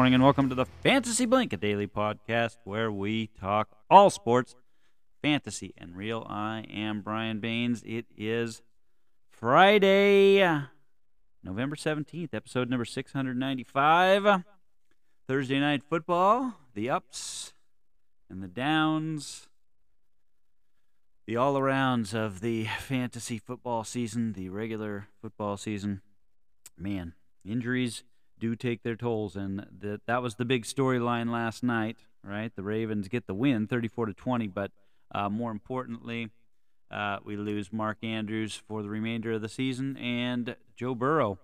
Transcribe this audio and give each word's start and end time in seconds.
Morning 0.00 0.14
and 0.14 0.24
welcome 0.24 0.48
to 0.48 0.54
the 0.54 0.64
Fantasy 0.64 1.26
Blink, 1.26 1.52
a 1.52 1.58
daily 1.58 1.86
podcast 1.86 2.56
where 2.64 2.90
we 2.90 3.26
talk 3.38 3.76
all 3.90 4.08
sports, 4.08 4.56
fantasy 5.20 5.74
and 5.76 5.94
real. 5.94 6.26
I 6.26 6.64
am 6.72 7.02
Brian 7.02 7.38
Baines. 7.38 7.82
It 7.84 8.06
is 8.16 8.62
Friday, 9.28 10.42
November 11.44 11.76
17th, 11.76 12.32
episode 12.32 12.70
number 12.70 12.86
695. 12.86 14.42
Thursday 15.28 15.60
night 15.60 15.82
football, 15.82 16.54
the 16.72 16.88
ups 16.88 17.52
and 18.30 18.42
the 18.42 18.48
downs, 18.48 19.48
the 21.26 21.36
all 21.36 21.56
arounds 21.56 22.14
of 22.14 22.40
the 22.40 22.64
fantasy 22.78 23.36
football 23.36 23.84
season, 23.84 24.32
the 24.32 24.48
regular 24.48 25.08
football 25.20 25.58
season. 25.58 26.00
Man, 26.78 27.12
injuries 27.44 28.02
do 28.40 28.56
take 28.56 28.82
their 28.82 28.96
tolls, 28.96 29.36
and 29.36 29.66
that 29.80 30.00
that 30.06 30.22
was 30.22 30.34
the 30.34 30.44
big 30.44 30.64
storyline 30.64 31.30
last 31.30 31.62
night, 31.62 31.98
right? 32.24 32.54
The 32.54 32.62
Ravens 32.62 33.08
get 33.08 33.26
the 33.26 33.34
win, 33.34 33.66
34 33.66 34.06
to 34.06 34.14
20, 34.14 34.48
but 34.48 34.72
uh, 35.14 35.28
more 35.28 35.50
importantly, 35.50 36.30
uh, 36.90 37.18
we 37.24 37.36
lose 37.36 37.72
Mark 37.72 37.98
Andrews 38.02 38.60
for 38.66 38.82
the 38.82 38.88
remainder 38.88 39.32
of 39.32 39.42
the 39.42 39.48
season, 39.48 39.96
and 39.96 40.56
Joe 40.76 40.94
Burrow. 40.94 41.38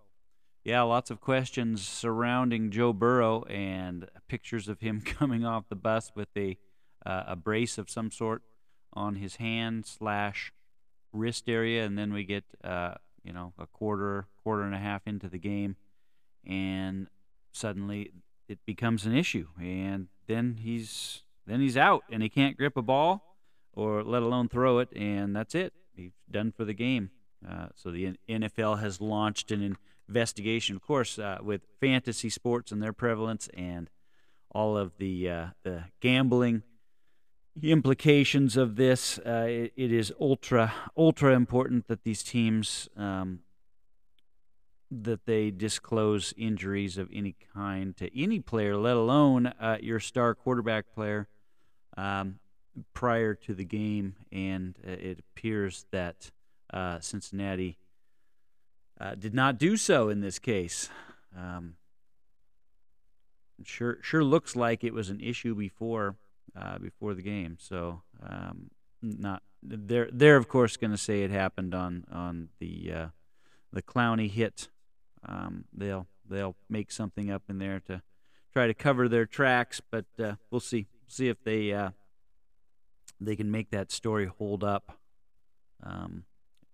Yeah, 0.65 0.83
lots 0.83 1.13
of 1.13 1.21
questions 1.21 1.87
surrounding 1.87 2.73
Joe 2.73 2.93
Burrow 2.93 3.45
and 3.45 4.09
pictures 4.27 4.67
of 4.67 4.81
him 4.81 5.01
coming 5.05 5.45
off 5.45 5.69
the 5.69 5.77
bus 5.77 6.11
with 6.15 6.29
a 6.37 6.57
uh, 7.05 7.23
a 7.29 7.37
brace 7.37 7.79
of 7.79 7.89
some 7.89 8.11
sort 8.11 8.43
on 8.93 9.15
his 9.17 9.37
hand 9.37 9.87
slash 9.87 10.53
wrist 11.13 11.49
area, 11.49 11.85
and 11.85 11.97
then 11.97 12.13
we 12.13 12.25
get 12.25 12.45
uh, 12.65 12.95
you 13.23 13.33
know 13.33 13.53
a 13.59 13.67
quarter 13.67 14.27
quarter 14.43 14.63
and 14.63 14.75
a 14.75 14.79
half 14.79 15.07
into 15.07 15.29
the 15.29 15.39
game 15.39 15.77
and 16.47 17.09
suddenly 17.53 18.13
it 18.49 18.59
becomes 18.67 19.07
an 19.07 19.17
issue, 19.17 19.49
and 19.61 20.09
then 20.27 20.59
he's 20.63 21.23
then 21.47 21.61
he's 21.61 21.77
out, 21.77 22.05
and 22.11 22.23
he 22.23 22.29
can't 22.29 22.57
grip 22.57 22.77
a 22.77 22.83
ball, 22.83 23.37
or 23.73 24.03
let 24.03 24.23
alone 24.23 24.49
throw 24.49 24.79
it, 24.79 24.89
and 24.97 25.35
that's 25.35 25.55
it. 25.55 25.73
He's 25.95 26.13
done 26.31 26.53
for 26.53 26.65
the 26.65 26.75
game. 26.75 27.11
Uh, 27.49 27.67
so 27.75 27.91
the 27.91 28.17
NFL 28.29 28.81
has 28.81 29.01
launched 29.01 29.53
an 29.53 29.77
investigation, 30.09 30.77
of 30.77 30.83
course, 30.83 31.19
uh, 31.19 31.39
with 31.43 31.63
fantasy 31.81 32.31
sports 32.31 32.73
and 32.73 32.83
their 32.83 32.93
prevalence, 32.93 33.49
and 33.55 33.91
all 34.51 34.77
of 34.77 34.97
the 34.99 35.29
uh, 35.29 35.47
the 35.63 35.85
gambling 36.01 36.63
implications 37.63 38.57
of 38.57 38.77
this. 38.77 39.19
Uh, 39.19 39.47
it, 39.49 39.73
it 39.77 39.93
is 39.93 40.13
ultra 40.21 40.73
ultra 40.97 41.35
important 41.35 41.89
that 41.89 42.05
these 42.05 42.23
teams 42.23 42.89
um, 42.97 43.41
that 44.91 45.27
they 45.27 45.51
disclose 45.51 46.33
injuries 46.37 46.97
of 46.97 47.09
any 47.13 47.35
kind 47.55 47.97
to 47.97 48.19
any 48.19 48.41
player, 48.41 48.77
let 48.77 48.97
alone 48.97 49.47
uh, 49.47 49.79
your 49.81 50.01
star 50.01 50.35
quarterback 50.35 50.93
player, 50.95 51.29
um, 51.97 52.39
prior 52.95 53.35
to 53.35 53.55
the 53.55 53.65
game. 53.65 54.15
And 54.31 54.77
uh, 54.87 54.93
it 54.93 55.19
appears 55.19 55.87
that 55.91 56.31
uh, 56.73 57.01
Cincinnati 57.01 57.79
uh, 59.01 59.15
did 59.15 59.35
not 59.35 59.59
do 59.59 59.77
so 59.77 60.09
in 60.09 60.21
this 60.21 60.39
case. 60.39 60.89
Um, 61.37 61.75
sure, 63.65 63.99
sure 64.03 64.25
looks 64.25 64.57
like 64.57 64.85
it 64.85 64.95
was 64.95 65.11
an 65.11 65.21
issue 65.21 65.55
before 65.55 66.17
uh, 66.59 66.79
before 66.79 67.15
the 67.15 67.23
game. 67.23 67.57
So 67.61 68.03
um, 68.23 68.71
not 69.03 69.43
they're 69.63 70.09
they're 70.13 70.37
of 70.37 70.49
course 70.49 70.77
going 70.77 70.93
to 70.93 70.97
say 70.99 71.23
it 71.23 71.31
happened 71.31 71.75
on 71.75 72.05
on 72.11 72.49
the 72.59 72.93
uh, 72.93 73.07
the 73.73 73.83
Clowney 73.83 74.31
hit 74.31 74.69
um, 75.27 75.65
they'll 75.73 76.07
they'll 76.29 76.57
make 76.69 76.91
something 76.91 77.31
up 77.31 77.43
in 77.49 77.59
there 77.59 77.81
to 77.81 78.03
try 78.53 78.67
to 78.67 78.75
cover 78.75 79.09
their 79.09 79.27
tracks, 79.27 79.81
but 79.91 80.07
uh, 80.23 80.35
we'll 80.51 80.61
see 80.61 80.87
see 81.07 81.29
if 81.29 81.43
they 81.45 81.73
uh, 81.73 81.91
they 83.21 83.37
can 83.37 83.51
make 83.51 83.71
that 83.71 83.93
story 83.93 84.27
hold 84.27 84.65
up 84.65 84.99
um, 85.83 86.25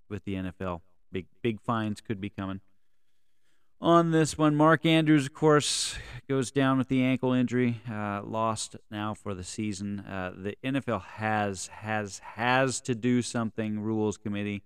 with 0.09 0.25
the 0.25 0.35
NFL. 0.35 0.81
Big 1.11 1.27
big 1.43 1.61
fines 1.61 2.01
could 2.01 2.21
be 2.21 2.31
coming. 2.31 2.61
On 3.81 4.13
this 4.13 4.39
one, 4.39 4.55
Mark 4.55 4.87
Andrews, 4.87 5.27
of 5.27 5.35
course, 5.35 5.97
goes 6.29 6.53
down 6.53 6.79
with 6.79 6.87
the 6.87 7.03
ankle 7.03 7.33
injury, 7.33 7.81
uh, 7.91 8.23
lost 8.23 8.77
now 8.93 9.13
for 9.13 9.35
the 9.35 9.43
season. 9.43 9.99
Uh, 10.01 10.33
the 10.37 10.57
NFL 10.63 11.03
has 11.03 11.67
has 11.67 12.21
has 12.21 12.81
to 12.83 12.95
do 12.95 13.23
something. 13.23 13.81
Rules 13.81 14.17
committee 14.17 14.63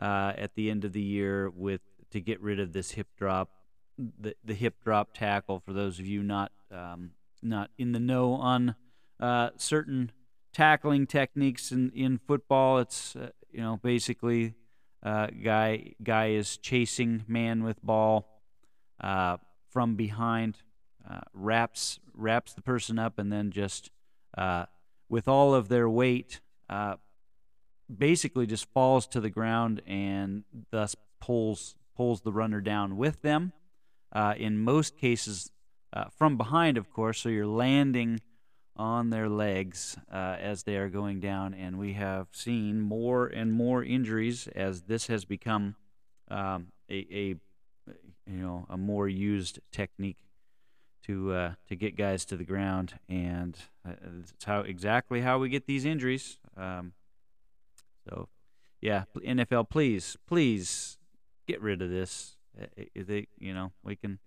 uh, 0.00 0.32
at 0.36 0.56
the 0.56 0.68
end 0.68 0.84
of 0.84 0.92
the 0.92 1.00
year 1.00 1.48
with 1.48 1.80
to 2.10 2.20
get 2.20 2.40
rid 2.40 2.60
of 2.60 2.72
this 2.72 2.92
hip 2.92 3.08
drop, 3.16 3.50
the, 3.98 4.34
the 4.44 4.54
hip 4.54 4.82
drop 4.82 5.14
tackle. 5.14 5.60
For 5.60 5.72
those 5.72 5.98
of 5.98 6.06
you 6.06 6.22
not 6.22 6.52
um, 6.70 7.12
not 7.42 7.70
in 7.78 7.92
the 7.92 8.00
know 8.00 8.32
on 8.32 8.74
uh, 9.20 9.50
certain 9.56 10.12
tackling 10.52 11.06
techniques 11.06 11.72
in, 11.72 11.90
in 11.94 12.18
football, 12.18 12.78
it's 12.78 13.16
uh, 13.16 13.30
you 13.50 13.60
know 13.60 13.78
basically 13.82 14.54
uh, 15.02 15.28
guy 15.42 15.94
guy 16.02 16.28
is 16.28 16.56
chasing 16.56 17.24
man 17.26 17.62
with 17.62 17.82
ball 17.82 18.40
uh, 19.00 19.36
from 19.70 19.94
behind, 19.96 20.58
uh, 21.08 21.20
wraps 21.32 22.00
wraps 22.14 22.54
the 22.54 22.62
person 22.62 22.98
up, 22.98 23.18
and 23.18 23.32
then 23.32 23.50
just 23.50 23.90
uh, 24.36 24.66
with 25.08 25.28
all 25.28 25.54
of 25.54 25.68
their 25.68 25.88
weight 25.88 26.40
basically 27.94 28.46
just 28.46 28.66
falls 28.72 29.06
to 29.06 29.20
the 29.20 29.30
ground 29.30 29.80
and 29.86 30.42
thus 30.72 30.96
pulls 31.20 31.76
pulls 31.96 32.20
the 32.20 32.32
runner 32.32 32.60
down 32.60 32.96
with 32.96 33.22
them. 33.22 33.52
Uh, 34.12 34.34
in 34.36 34.58
most 34.58 34.96
cases, 34.96 35.50
uh, 35.92 36.04
from 36.16 36.36
behind, 36.36 36.78
of 36.78 36.90
course, 36.90 37.20
so 37.20 37.28
you're 37.28 37.46
landing 37.46 38.20
on 38.76 39.10
their 39.10 39.28
legs 39.28 39.96
uh, 40.12 40.36
as 40.38 40.62
they 40.64 40.76
are 40.76 40.88
going 40.88 41.20
down, 41.20 41.54
and 41.54 41.78
we 41.78 41.94
have 41.94 42.28
seen 42.32 42.80
more 42.80 43.26
and 43.26 43.52
more 43.52 43.82
injuries 43.82 44.48
as 44.54 44.82
this 44.82 45.06
has 45.06 45.24
become 45.24 45.74
um, 46.28 46.68
a, 46.90 47.06
a, 47.10 47.26
you 48.26 48.42
know 48.42 48.66
a 48.68 48.76
more 48.76 49.08
used 49.08 49.60
technique 49.72 50.18
to 51.04 51.32
uh, 51.32 51.52
to 51.68 51.76
get 51.76 51.96
guys 51.96 52.24
to 52.26 52.36
the 52.36 52.44
ground, 52.44 52.94
and 53.08 53.56
uh, 53.86 53.92
how 54.44 54.60
exactly 54.60 55.20
how 55.20 55.38
we 55.38 55.48
get 55.48 55.66
these 55.66 55.84
injuries. 55.84 56.38
Um, 56.56 56.92
so, 58.08 58.28
yeah, 58.80 59.04
NFL, 59.16 59.68
please, 59.68 60.16
please 60.26 60.98
get 61.46 61.60
rid 61.60 61.82
of 61.82 61.90
this. 61.90 62.36
They, 62.94 63.28
you 63.38 63.52
know, 63.52 63.72
we 63.84 63.96
can 63.96 64.18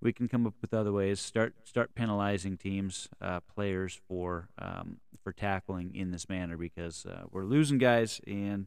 we 0.00 0.12
can 0.12 0.26
come 0.26 0.46
up 0.46 0.54
with 0.60 0.74
other 0.74 0.92
ways. 0.92 1.20
Start 1.20 1.54
start 1.64 1.94
penalizing 1.94 2.56
teams, 2.56 3.08
uh, 3.20 3.40
players 3.40 4.00
for 4.08 4.48
um, 4.58 4.98
for 5.22 5.32
tackling 5.32 5.94
in 5.94 6.10
this 6.10 6.28
manner 6.28 6.56
because 6.56 7.06
uh, 7.06 7.22
we're 7.30 7.44
losing 7.44 7.78
guys, 7.78 8.20
and 8.26 8.66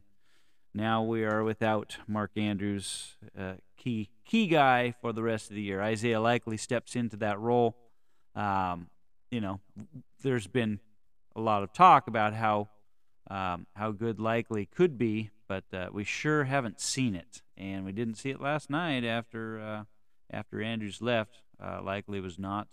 now 0.74 1.02
we 1.02 1.24
are 1.24 1.44
without 1.44 1.98
Mark 2.06 2.32
Andrews, 2.36 3.16
uh, 3.38 3.54
key 3.76 4.10
key 4.24 4.46
guy 4.46 4.94
for 5.00 5.12
the 5.12 5.22
rest 5.22 5.50
of 5.50 5.56
the 5.56 5.62
year. 5.62 5.82
Isaiah 5.82 6.20
Likely 6.20 6.56
steps 6.56 6.96
into 6.96 7.16
that 7.18 7.38
role. 7.38 7.76
Um, 8.34 8.88
you 9.30 9.40
know, 9.40 9.60
there's 10.22 10.46
been 10.46 10.80
a 11.34 11.40
lot 11.40 11.62
of 11.62 11.72
talk 11.72 12.08
about 12.08 12.34
how 12.34 12.68
um, 13.30 13.66
how 13.74 13.90
good 13.90 14.18
Likely 14.20 14.66
could 14.66 14.96
be, 14.96 15.30
but 15.48 15.64
uh, 15.72 15.88
we 15.92 16.04
sure 16.04 16.44
haven't 16.44 16.80
seen 16.80 17.14
it, 17.14 17.42
and 17.56 17.84
we 17.84 17.92
didn't 17.92 18.14
see 18.14 18.30
it 18.30 18.40
last 18.40 18.70
night 18.70 19.04
after 19.04 19.60
uh, 19.60 19.84
after 20.30 20.62
Andrews 20.62 21.00
left. 21.00 21.42
Uh, 21.62 21.80
Likely 21.82 22.20
was 22.20 22.38
not 22.38 22.68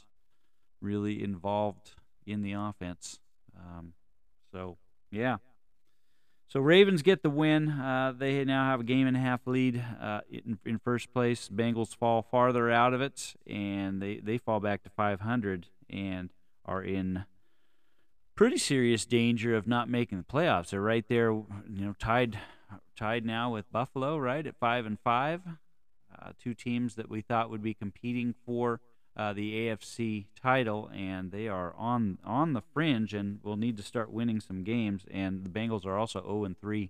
really 0.81 1.23
involved 1.23 1.91
in 2.25 2.41
the 2.41 2.53
offense. 2.53 3.19
Um, 3.57 3.93
so 4.51 4.77
yeah. 5.11 5.37
So 6.47 6.59
Ravens 6.59 7.01
get 7.01 7.23
the 7.23 7.31
win. 7.31 7.69
Uh, 7.69 8.13
they 8.15 8.45
now 8.45 8.69
have 8.69 8.81
a 8.81 8.83
game 8.83 9.07
and 9.07 9.17
a 9.17 9.19
half 9.19 9.47
lead 9.47 9.83
uh, 9.99 10.21
in, 10.29 10.59
in, 10.65 10.77
first 10.77 11.11
place. 11.11 11.49
Bengals 11.49 11.95
fall 11.95 12.21
farther 12.21 12.69
out 12.69 12.93
of 12.93 13.01
it, 13.01 13.33
and 13.47 13.99
they, 13.99 14.17
they 14.17 14.37
fall 14.37 14.59
back 14.59 14.83
to 14.83 14.89
500 14.91 15.65
and 15.89 16.31
are 16.63 16.83
in 16.83 17.25
pretty 18.35 18.57
serious 18.57 19.05
danger 19.05 19.55
of 19.55 19.67
not 19.67 19.89
making 19.89 20.19
the 20.19 20.23
playoffs. 20.23 20.69
They're 20.69 20.81
right 20.81 21.05
there, 21.07 21.31
you 21.31 21.45
know, 21.67 21.95
tied 21.97 22.37
tied 22.95 23.25
now 23.25 23.53
with 23.53 23.71
Buffalo, 23.71 24.17
right 24.17 24.45
at 24.45 24.55
five 24.59 24.85
and 24.85 24.99
five. 24.99 25.41
Uh, 26.13 26.31
two 26.41 26.53
teams 26.53 26.95
that 26.95 27.09
we 27.09 27.21
thought 27.21 27.49
would 27.49 27.63
be 27.63 27.73
competing 27.73 28.35
for 28.45 28.79
uh, 29.15 29.33
the 29.33 29.53
AFC 29.53 30.25
title, 30.39 30.89
and 30.93 31.31
they 31.31 31.47
are 31.47 31.73
on 31.77 32.17
on 32.23 32.53
the 32.53 32.61
fringe, 32.73 33.13
and 33.13 33.39
will 33.43 33.57
need 33.57 33.77
to 33.77 33.83
start 33.83 34.11
winning 34.11 34.39
some 34.39 34.63
games. 34.63 35.05
And 35.11 35.43
the 35.43 35.49
Bengals 35.49 35.85
are 35.85 35.97
also 35.97 36.21
0 36.21 36.45
and 36.45 36.59
3 36.59 36.89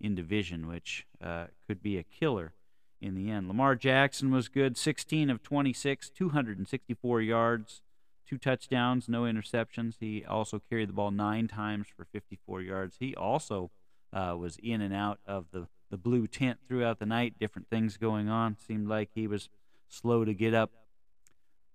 in 0.00 0.14
division, 0.14 0.66
which 0.66 1.06
uh, 1.22 1.46
could 1.66 1.82
be 1.82 1.96
a 1.96 2.02
killer 2.02 2.52
in 3.00 3.14
the 3.14 3.30
end. 3.30 3.48
Lamar 3.48 3.74
Jackson 3.74 4.30
was 4.30 4.48
good, 4.48 4.76
16 4.76 5.30
of 5.30 5.42
26, 5.42 6.10
264 6.10 7.20
yards, 7.20 7.82
two 8.28 8.38
touchdowns, 8.38 9.08
no 9.08 9.22
interceptions. 9.22 9.96
He 10.00 10.24
also 10.24 10.60
carried 10.70 10.88
the 10.88 10.94
ball 10.94 11.10
nine 11.10 11.48
times 11.48 11.86
for 11.94 12.04
54 12.04 12.62
yards. 12.62 12.96
He 13.00 13.14
also 13.14 13.70
uh, 14.12 14.36
was 14.38 14.56
in 14.62 14.80
and 14.80 14.94
out 14.94 15.18
of 15.26 15.46
the, 15.52 15.66
the 15.90 15.96
blue 15.96 16.26
tent 16.26 16.58
throughout 16.66 16.98
the 16.98 17.06
night, 17.06 17.38
different 17.38 17.68
things 17.68 17.96
going 17.96 18.28
on. 18.28 18.56
Seemed 18.66 18.88
like 18.88 19.10
he 19.14 19.26
was 19.26 19.48
slow 19.88 20.24
to 20.24 20.34
get 20.34 20.54
up 20.54 20.70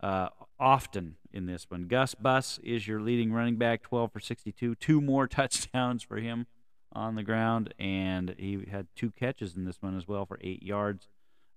uh, 0.02 0.30
often 0.60 1.16
in 1.32 1.46
this 1.46 1.66
one. 1.70 1.88
Gus 1.88 2.16
Bus 2.16 2.60
is 2.64 2.88
your 2.88 3.00
leading 3.00 3.32
running 3.32 3.58
back, 3.58 3.84
12 3.84 4.12
for 4.12 4.20
62. 4.20 4.76
Two 4.76 5.02
more 5.02 5.28
touchdowns 5.28 6.04
for 6.04 6.18
him 6.18 6.48
on 6.94 7.16
the 7.16 7.24
ground, 7.24 7.74
and 7.80 8.34
he 8.38 8.66
had 8.72 8.88
two 8.96 9.12
catches 9.12 9.56
in 9.56 9.66
this 9.66 9.82
one 9.82 9.98
as 9.98 10.08
well 10.08 10.26
for 10.26 10.40
eight 10.42 10.64
yards. 10.64 11.08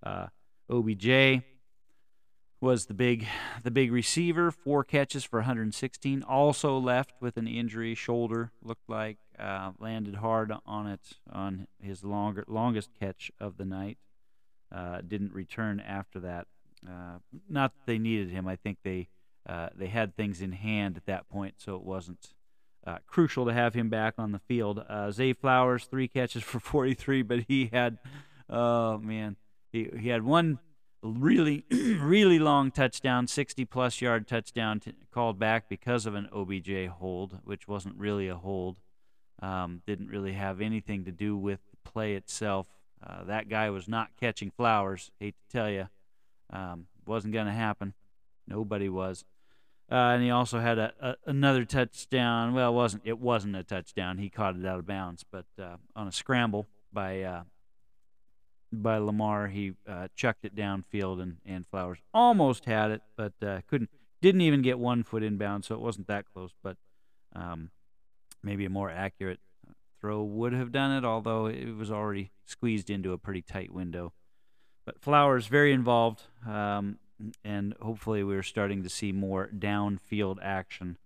Uh, 0.03 0.27
OBJ 0.69 1.43
was 2.61 2.85
the 2.85 2.93
big 2.93 3.27
the 3.63 3.71
big 3.71 3.91
receiver, 3.91 4.51
four 4.51 4.83
catches 4.83 5.23
for 5.23 5.39
116. 5.39 6.23
Also 6.23 6.77
left 6.77 7.13
with 7.19 7.35
an 7.35 7.47
injury, 7.47 7.95
shoulder 7.95 8.51
looked 8.63 8.87
like 8.87 9.17
uh, 9.37 9.71
landed 9.79 10.15
hard 10.15 10.53
on 10.65 10.87
it 10.87 11.17
on 11.29 11.67
his 11.81 12.03
longer 12.03 12.45
longest 12.47 12.91
catch 12.97 13.31
of 13.39 13.57
the 13.57 13.65
night. 13.65 13.97
Uh, 14.73 15.01
didn't 15.05 15.33
return 15.33 15.79
after 15.79 16.19
that. 16.19 16.47
Uh, 16.87 17.17
not 17.49 17.73
that 17.73 17.85
they 17.85 17.97
needed 17.97 18.29
him. 18.29 18.47
I 18.47 18.55
think 18.55 18.77
they 18.83 19.09
uh, 19.49 19.69
they 19.75 19.87
had 19.87 20.15
things 20.15 20.41
in 20.41 20.51
hand 20.51 20.95
at 20.97 21.07
that 21.07 21.27
point, 21.27 21.55
so 21.57 21.75
it 21.75 21.83
wasn't 21.83 22.33
uh, 22.85 22.99
crucial 23.07 23.45
to 23.45 23.53
have 23.53 23.73
him 23.73 23.89
back 23.89 24.13
on 24.19 24.31
the 24.31 24.39
field. 24.39 24.83
Uh, 24.87 25.09
Zay 25.11 25.33
Flowers, 25.33 25.85
three 25.85 26.07
catches 26.07 26.43
for 26.43 26.59
43, 26.59 27.23
but 27.23 27.39
he 27.47 27.69
had, 27.73 27.97
oh 28.49 28.99
man, 28.99 29.35
he 29.71 29.89
he 29.99 30.09
had 30.09 30.21
one 30.23 30.59
really 31.03 31.65
really 31.71 32.39
long 32.39 32.71
touchdown, 32.71 33.27
60 33.27 33.65
plus 33.65 34.01
yard 34.01 34.27
touchdown 34.27 34.79
t- 34.79 34.93
called 35.11 35.39
back 35.39 35.67
because 35.69 36.05
of 36.05 36.15
an 36.15 36.29
OBJ 36.33 36.87
hold, 36.87 37.39
which 37.43 37.67
wasn't 37.67 37.95
really 37.97 38.27
a 38.27 38.35
hold. 38.35 38.79
Um, 39.41 39.81
didn't 39.87 40.07
really 40.07 40.33
have 40.33 40.61
anything 40.61 41.05
to 41.05 41.11
do 41.11 41.35
with 41.35 41.59
the 41.71 41.89
play 41.89 42.13
itself. 42.13 42.67
Uh, 43.05 43.23
that 43.23 43.49
guy 43.49 43.69
was 43.71 43.87
not 43.87 44.09
catching 44.19 44.51
flowers. 44.51 45.09
Hate 45.19 45.35
to 45.49 45.57
tell 45.57 45.69
you, 45.69 45.87
um, 46.51 46.85
wasn't 47.05 47.33
going 47.33 47.47
to 47.47 47.51
happen. 47.51 47.93
Nobody 48.47 48.89
was. 48.89 49.25
Uh, 49.91 50.13
and 50.13 50.23
he 50.23 50.29
also 50.29 50.59
had 50.59 50.77
a, 50.77 50.93
a, 51.01 51.15
another 51.25 51.65
touchdown. 51.65 52.53
Well, 52.53 52.71
it 52.71 52.75
wasn't 52.75 53.01
it 53.05 53.19
wasn't 53.19 53.55
a 53.55 53.63
touchdown. 53.63 54.19
He 54.19 54.29
caught 54.29 54.55
it 54.55 54.65
out 54.65 54.79
of 54.79 54.85
bounds, 54.85 55.25
but 55.29 55.45
uh, 55.59 55.77
on 55.95 56.07
a 56.07 56.11
scramble 56.11 56.67
by 56.93 57.23
uh, 57.23 57.43
by 58.71 58.97
Lamar, 58.97 59.47
he 59.47 59.73
uh, 59.87 60.07
chucked 60.15 60.45
it 60.45 60.55
downfield, 60.55 61.21
and, 61.21 61.37
and 61.45 61.67
Flowers 61.67 61.99
almost 62.13 62.65
had 62.65 62.91
it, 62.91 63.01
but 63.15 63.33
uh, 63.45 63.61
couldn't. 63.67 63.89
Didn't 64.21 64.41
even 64.41 64.61
get 64.61 64.77
one 64.77 65.01
foot 65.01 65.23
inbound, 65.23 65.65
so 65.65 65.73
it 65.73 65.81
wasn't 65.81 66.05
that 66.05 66.25
close. 66.31 66.51
But 66.61 66.77
um, 67.35 67.71
maybe 68.43 68.65
a 68.65 68.69
more 68.69 68.91
accurate 68.91 69.39
throw 69.99 70.21
would 70.21 70.53
have 70.53 70.71
done 70.71 70.91
it, 70.91 71.03
although 71.03 71.47
it 71.47 71.75
was 71.75 71.91
already 71.91 72.29
squeezed 72.45 72.91
into 72.91 73.13
a 73.13 73.17
pretty 73.17 73.41
tight 73.41 73.73
window. 73.73 74.13
But 74.85 75.01
Flowers 75.01 75.47
very 75.47 75.73
involved. 75.73 76.21
Um, 76.47 76.99
and 77.43 77.75
hopefully 77.81 78.23
we're 78.23 78.43
starting 78.43 78.83
to 78.83 78.89
see 78.89 79.11
more 79.11 79.49
downfield 79.55 80.37
action 80.41 80.97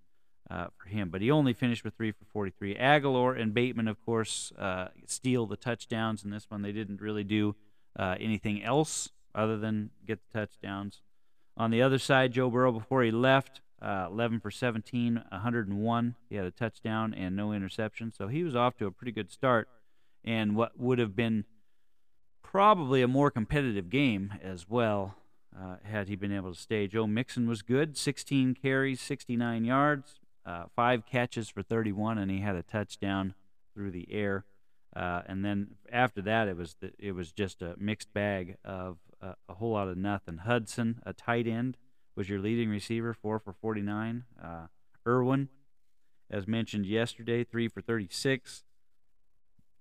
uh, 0.49 0.67
for 0.77 0.89
him. 0.89 1.09
But 1.09 1.21
he 1.21 1.31
only 1.31 1.53
finished 1.53 1.83
with 1.83 1.95
three 1.95 2.11
for 2.11 2.25
43. 2.31 2.75
Agholor 2.75 3.39
and 3.39 3.53
Bateman, 3.53 3.87
of 3.87 4.03
course, 4.05 4.51
uh, 4.57 4.89
steal 5.05 5.45
the 5.45 5.57
touchdowns 5.57 6.23
in 6.23 6.29
this 6.29 6.45
one. 6.49 6.61
They 6.61 6.71
didn't 6.71 7.01
really 7.01 7.23
do 7.23 7.55
uh, 7.97 8.15
anything 8.19 8.63
else 8.63 9.09
other 9.33 9.57
than 9.57 9.91
get 10.05 10.19
the 10.31 10.39
touchdowns. 10.39 11.01
On 11.57 11.71
the 11.71 11.81
other 11.81 11.99
side, 11.99 12.33
Joe 12.33 12.49
Burrow, 12.49 12.71
before 12.71 13.03
he 13.03 13.11
left, 13.11 13.61
uh, 13.81 14.07
11 14.09 14.39
for 14.39 14.51
17, 14.51 15.23
101. 15.29 16.15
He 16.29 16.35
had 16.35 16.45
a 16.45 16.51
touchdown 16.51 17.13
and 17.13 17.35
no 17.35 17.51
interception, 17.51 18.11
so 18.11 18.27
he 18.27 18.43
was 18.43 18.55
off 18.55 18.77
to 18.77 18.85
a 18.85 18.91
pretty 18.91 19.11
good 19.11 19.31
start. 19.31 19.69
And 20.23 20.55
what 20.55 20.79
would 20.79 20.99
have 20.99 21.15
been 21.15 21.45
probably 22.41 23.01
a 23.01 23.07
more 23.07 23.29
competitive 23.29 23.89
game 23.89 24.33
as 24.41 24.69
well 24.69 25.15
uh, 25.57 25.75
had 25.83 26.07
he 26.07 26.15
been 26.15 26.31
able 26.31 26.53
to 26.53 26.59
stay. 26.59 26.87
Joe 26.87 27.07
Mixon 27.07 27.47
was 27.47 27.61
good, 27.61 27.97
16 27.97 28.55
carries, 28.55 29.01
69 29.01 29.65
yards, 29.65 30.19
uh, 30.45 30.65
five 30.75 31.05
catches 31.05 31.49
for 31.49 31.63
31, 31.63 32.17
and 32.17 32.29
he 32.29 32.39
had 32.39 32.55
a 32.55 32.63
touchdown 32.63 33.33
through 33.73 33.91
the 33.91 34.07
air. 34.11 34.45
Uh, 34.95 35.21
and 35.25 35.43
then 35.43 35.71
after 35.91 36.21
that, 36.21 36.47
it 36.47 36.55
was 36.55 36.75
the, 36.79 36.91
it 36.99 37.13
was 37.13 37.31
just 37.31 37.61
a 37.61 37.75
mixed 37.77 38.13
bag 38.13 38.57
of 38.63 38.97
uh, 39.21 39.33
a 39.49 39.55
whole 39.55 39.71
lot 39.71 39.87
of 39.87 39.97
nothing. 39.97 40.37
Hudson, 40.37 41.01
a 41.05 41.13
tight 41.13 41.47
end, 41.47 41.77
was 42.15 42.29
your 42.29 42.39
leading 42.39 42.69
receiver, 42.69 43.13
four 43.13 43.39
for 43.39 43.53
49. 43.53 44.23
Uh, 44.41 44.67
Irwin, 45.05 45.49
as 46.29 46.47
mentioned 46.47 46.85
yesterday, 46.85 47.43
three 47.43 47.67
for 47.67 47.81
36. 47.81 48.63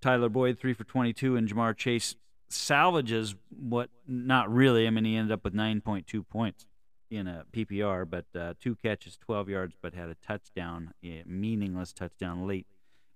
Tyler 0.00 0.28
Boyd, 0.28 0.58
three 0.58 0.74
for 0.74 0.84
22, 0.84 1.36
and 1.36 1.48
Ja'Marr 1.48 1.76
Chase, 1.76 2.16
salvages 2.48 3.34
what 3.48 3.90
not 4.06 4.52
really. 4.52 4.86
I 4.86 4.90
mean, 4.90 5.04
he 5.04 5.16
ended 5.16 5.32
up 5.32 5.44
with 5.44 5.54
9.2 5.54 6.28
points 6.28 6.66
in 7.10 7.26
a 7.26 7.44
PPR, 7.52 8.08
but 8.08 8.26
uh, 8.38 8.54
two 8.60 8.74
catches, 8.76 9.16
12 9.16 9.48
yards, 9.48 9.74
but 9.80 9.94
had 9.94 10.08
a 10.08 10.14
touchdown, 10.14 10.92
a 11.04 11.22
meaningless 11.26 11.92
touchdown 11.92 12.46
late 12.46 12.66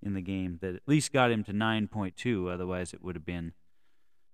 in 0.03 0.15
the 0.15 0.21
game 0.21 0.59
that 0.61 0.75
at 0.75 0.83
least 0.87 1.13
got 1.13 1.31
him 1.31 1.43
to 1.45 1.53
9.2. 1.53 2.53
Otherwise, 2.53 2.93
it 2.93 3.03
would 3.03 3.17
have 3.17 3.27
been 3.27 3.53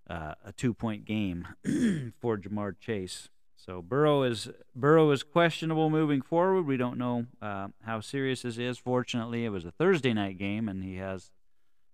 uh, 0.09 0.35
a 0.45 0.53
two-point 0.53 1.05
game 1.05 1.47
for 2.21 2.37
Ja'Marr 2.37 2.79
Chase. 2.79 3.29
So 3.56 3.81
Burrow 3.81 4.25
is 4.25 4.51
Burrow 4.75 5.11
is 5.11 5.23
questionable 5.23 5.89
moving 5.89 6.21
forward. 6.21 6.67
We 6.67 6.77
don't 6.77 6.99
know 6.99 7.27
uh, 7.41 7.69
how 7.83 8.01
serious 8.01 8.43
this 8.43 8.59
is. 8.59 8.77
Fortunately, 8.77 9.45
it 9.47 9.49
was 9.49 9.65
a 9.65 9.71
Thursday 9.71 10.12
night 10.12 10.37
game, 10.37 10.69
and 10.69 10.85
he 10.85 10.97
has 10.97 11.31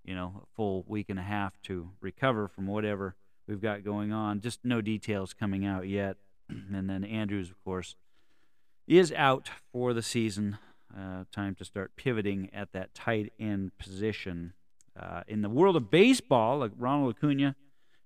you 0.04 0.14
know, 0.14 0.42
a 0.42 0.46
full 0.56 0.84
week 0.86 1.08
and 1.08 1.18
a 1.18 1.22
half 1.22 1.60
to 1.62 1.90
recover 2.00 2.48
from 2.48 2.66
whatever 2.66 3.14
we've 3.46 3.60
got 3.60 3.84
going 3.84 4.12
on. 4.12 4.40
Just 4.40 4.60
no 4.64 4.80
details 4.80 5.34
coming 5.34 5.64
out 5.64 5.86
yet. 5.86 6.16
and 6.74 6.88
then 6.88 7.04
Andrews, 7.04 7.50
of 7.50 7.62
course, 7.64 7.96
is 8.86 9.12
out 9.12 9.50
for 9.72 9.92
the 9.92 10.02
season. 10.02 10.58
Uh, 10.96 11.24
time 11.30 11.54
to 11.54 11.64
start 11.64 11.92
pivoting 11.96 12.50
at 12.52 12.72
that 12.72 12.94
tight 12.94 13.32
end 13.38 13.70
position. 13.78 14.52
Uh, 14.98 15.22
in 15.28 15.42
the 15.42 15.48
world 15.48 15.76
of 15.76 15.90
baseball, 15.90 16.58
like 16.58 16.72
Ronald 16.76 17.16
Acuna, 17.16 17.54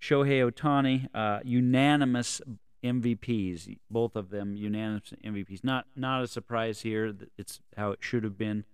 Shohei 0.00 0.50
Ohtani, 0.50 1.08
uh, 1.14 1.40
unanimous 1.42 2.42
MVPs. 2.84 3.78
Both 3.90 4.14
of 4.14 4.28
them 4.28 4.54
unanimous 4.54 5.14
MVPs. 5.24 5.64
Not 5.64 5.86
not 5.96 6.22
a 6.22 6.26
surprise 6.26 6.82
here. 6.82 7.14
It's 7.38 7.60
how 7.76 7.92
it 7.92 8.00
should 8.02 8.22
have 8.22 8.36
been. 8.36 8.64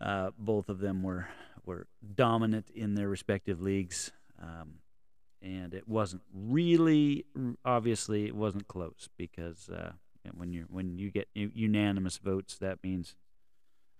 Uh, 0.00 0.30
both 0.38 0.68
of 0.68 0.78
them 0.78 1.02
were 1.02 1.28
were 1.66 1.86
dominant 2.14 2.70
in 2.70 2.94
their 2.94 3.08
respective 3.08 3.60
leagues, 3.60 4.12
um, 4.40 4.74
and 5.44 5.74
it 5.74 5.86
wasn't 5.86 6.22
really 6.32 7.26
obviously 7.64 8.26
it 8.26 8.34
wasn't 8.34 8.66
close 8.66 9.08
because 9.18 9.68
uh, 9.68 9.92
when 10.32 10.52
you 10.52 10.64
when 10.70 10.98
you 10.98 11.10
get 11.10 11.28
unanimous 11.34 12.16
votes, 12.16 12.56
that 12.58 12.82
means 12.82 13.14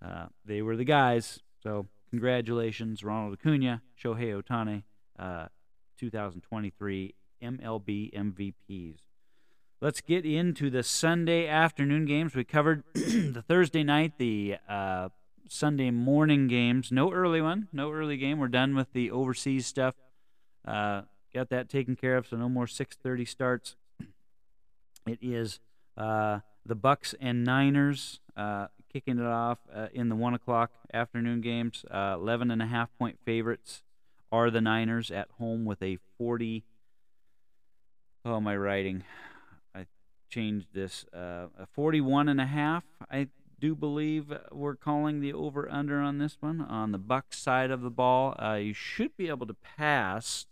uh, 0.04 0.26
they 0.44 0.62
were 0.62 0.76
the 0.76 0.84
guys. 0.84 1.40
So 1.62 1.86
congratulations, 2.10 3.04
Ronald 3.04 3.34
Acuna, 3.34 3.82
Shohei 4.02 4.42
Ohtani, 4.42 4.84
uh, 5.18 5.48
2023 5.98 7.14
MLB 7.42 8.14
MVPs. 8.14 8.98
Let's 9.80 10.00
get 10.00 10.24
into 10.24 10.70
the 10.70 10.82
Sunday 10.82 11.46
afternoon 11.46 12.06
games. 12.06 12.34
We 12.34 12.44
covered 12.44 12.84
the 12.94 13.44
Thursday 13.46 13.82
night, 13.82 14.14
the 14.16 14.56
uh, 14.66 15.10
Sunday 15.46 15.90
morning 15.90 16.48
games. 16.48 16.90
No 16.90 17.12
early 17.12 17.42
one, 17.42 17.68
no 17.70 17.92
early 17.92 18.16
game. 18.16 18.38
We're 18.38 18.48
done 18.48 18.74
with 18.74 18.94
the 18.94 19.10
overseas 19.10 19.66
stuff. 19.66 19.94
Got 21.34 21.50
that 21.50 21.68
taken 21.68 21.96
care 21.96 22.16
of, 22.16 22.28
so 22.28 22.36
no 22.36 22.48
more 22.48 22.66
6:30 22.66 23.26
starts. 23.26 23.76
It 25.06 25.18
is 25.20 25.58
uh, 25.96 26.40
the 26.64 26.76
Bucs 26.76 27.14
and 27.20 27.44
Niners 27.44 28.20
uh, 28.36 28.68
kicking 28.92 29.18
it 29.18 29.26
off 29.26 29.58
uh, 29.74 29.88
in 29.92 30.08
the 30.08 30.14
one 30.14 30.34
o'clock 30.34 30.70
afternoon 30.92 31.40
games. 31.40 31.84
Uh, 31.90 32.14
11 32.14 32.50
and 32.52 32.62
a 32.62 32.66
half 32.66 32.96
point 32.98 33.18
favorites 33.24 33.82
are 34.30 34.50
the 34.50 34.60
Niners 34.60 35.10
at 35.10 35.28
home 35.38 35.64
with 35.64 35.82
a 35.82 35.98
40. 36.18 36.64
Oh, 38.24 38.40
my 38.40 38.56
writing. 38.56 39.02
I 39.74 39.86
changed 40.30 40.68
this. 40.72 41.04
Uh, 41.12 41.48
a 41.58 41.66
41 41.72 42.28
and 42.28 42.40
a 42.40 42.46
half. 42.46 42.84
I 43.10 43.28
do 43.60 43.74
believe 43.74 44.32
we're 44.52 44.76
calling 44.76 45.20
the 45.20 45.32
over 45.32 45.70
under 45.70 46.00
on 46.00 46.18
this 46.18 46.36
one 46.40 46.60
on 46.60 46.92
the 46.92 46.98
Bucs 46.98 47.34
side 47.34 47.70
of 47.70 47.82
the 47.82 47.90
ball. 47.90 48.36
Uh, 48.40 48.54
you 48.54 48.72
should 48.72 49.16
be 49.16 49.28
able 49.28 49.46
to 49.46 49.54
pass 49.54 50.46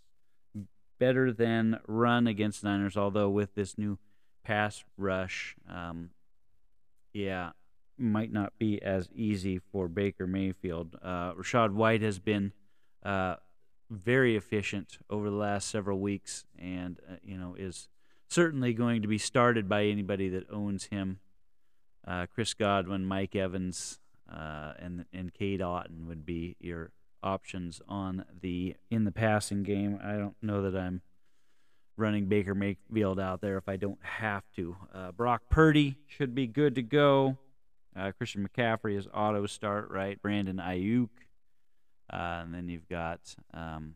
better 1.02 1.32
than 1.32 1.80
run 1.88 2.28
against 2.28 2.62
Niners, 2.62 2.96
although 2.96 3.28
with 3.28 3.56
this 3.56 3.76
new 3.76 3.98
pass 4.44 4.84
rush, 4.96 5.56
um, 5.68 6.10
yeah, 7.12 7.50
might 7.98 8.32
not 8.32 8.52
be 8.56 8.80
as 8.80 9.08
easy 9.12 9.58
for 9.58 9.88
Baker 9.88 10.28
Mayfield. 10.28 10.96
Uh, 11.02 11.32
Rachaad 11.32 11.72
White 11.72 12.02
has 12.02 12.20
been 12.20 12.52
uh, 13.04 13.34
very 13.90 14.36
efficient 14.36 14.98
over 15.10 15.28
the 15.28 15.34
last 15.34 15.68
several 15.68 15.98
weeks, 15.98 16.44
and 16.56 17.00
uh, 17.10 17.16
you 17.20 17.36
know 17.36 17.56
is 17.58 17.88
certainly 18.28 18.72
going 18.72 19.02
to 19.02 19.08
be 19.08 19.18
started 19.18 19.68
by 19.68 19.86
anybody 19.86 20.28
that 20.28 20.48
owns 20.52 20.84
him 20.84 21.18
uh, 22.06 22.26
Chris 22.32 22.54
Godwin, 22.54 23.04
Mike 23.04 23.34
Evans, 23.34 23.98
uh, 24.32 24.74
and 24.78 25.04
and 25.12 25.34
Cade 25.34 25.62
Otton 25.62 26.06
would 26.06 26.24
be 26.24 26.54
your 26.60 26.92
options 27.22 27.80
on 27.88 28.24
the 28.40 28.74
in 28.90 29.04
the 29.04 29.12
passing 29.12 29.62
game. 29.62 29.98
I 30.02 30.12
don't 30.12 30.36
know 30.42 30.62
that 30.62 30.78
I'm 30.78 31.02
running 31.96 32.26
Baker 32.26 32.54
Mayfield 32.54 33.20
out 33.20 33.40
there 33.40 33.58
if 33.58 33.68
I 33.68 33.76
don't 33.76 34.02
have 34.02 34.42
to. 34.56 34.76
Uh, 34.94 35.12
Brock 35.12 35.42
Purdy 35.48 35.98
should 36.06 36.34
be 36.34 36.46
good 36.46 36.74
to 36.76 36.82
go. 36.82 37.38
Uh, 37.94 38.12
Christian 38.16 38.48
McCaffrey 38.48 38.96
is 38.96 39.06
auto 39.12 39.46
start, 39.46 39.90
right? 39.90 40.20
Brandon 40.20 40.56
Aiyuk. 40.56 41.10
Uh, 42.12 42.42
and 42.44 42.54
then 42.54 42.68
you've 42.68 42.88
got, 42.88 43.20
um, 43.54 43.94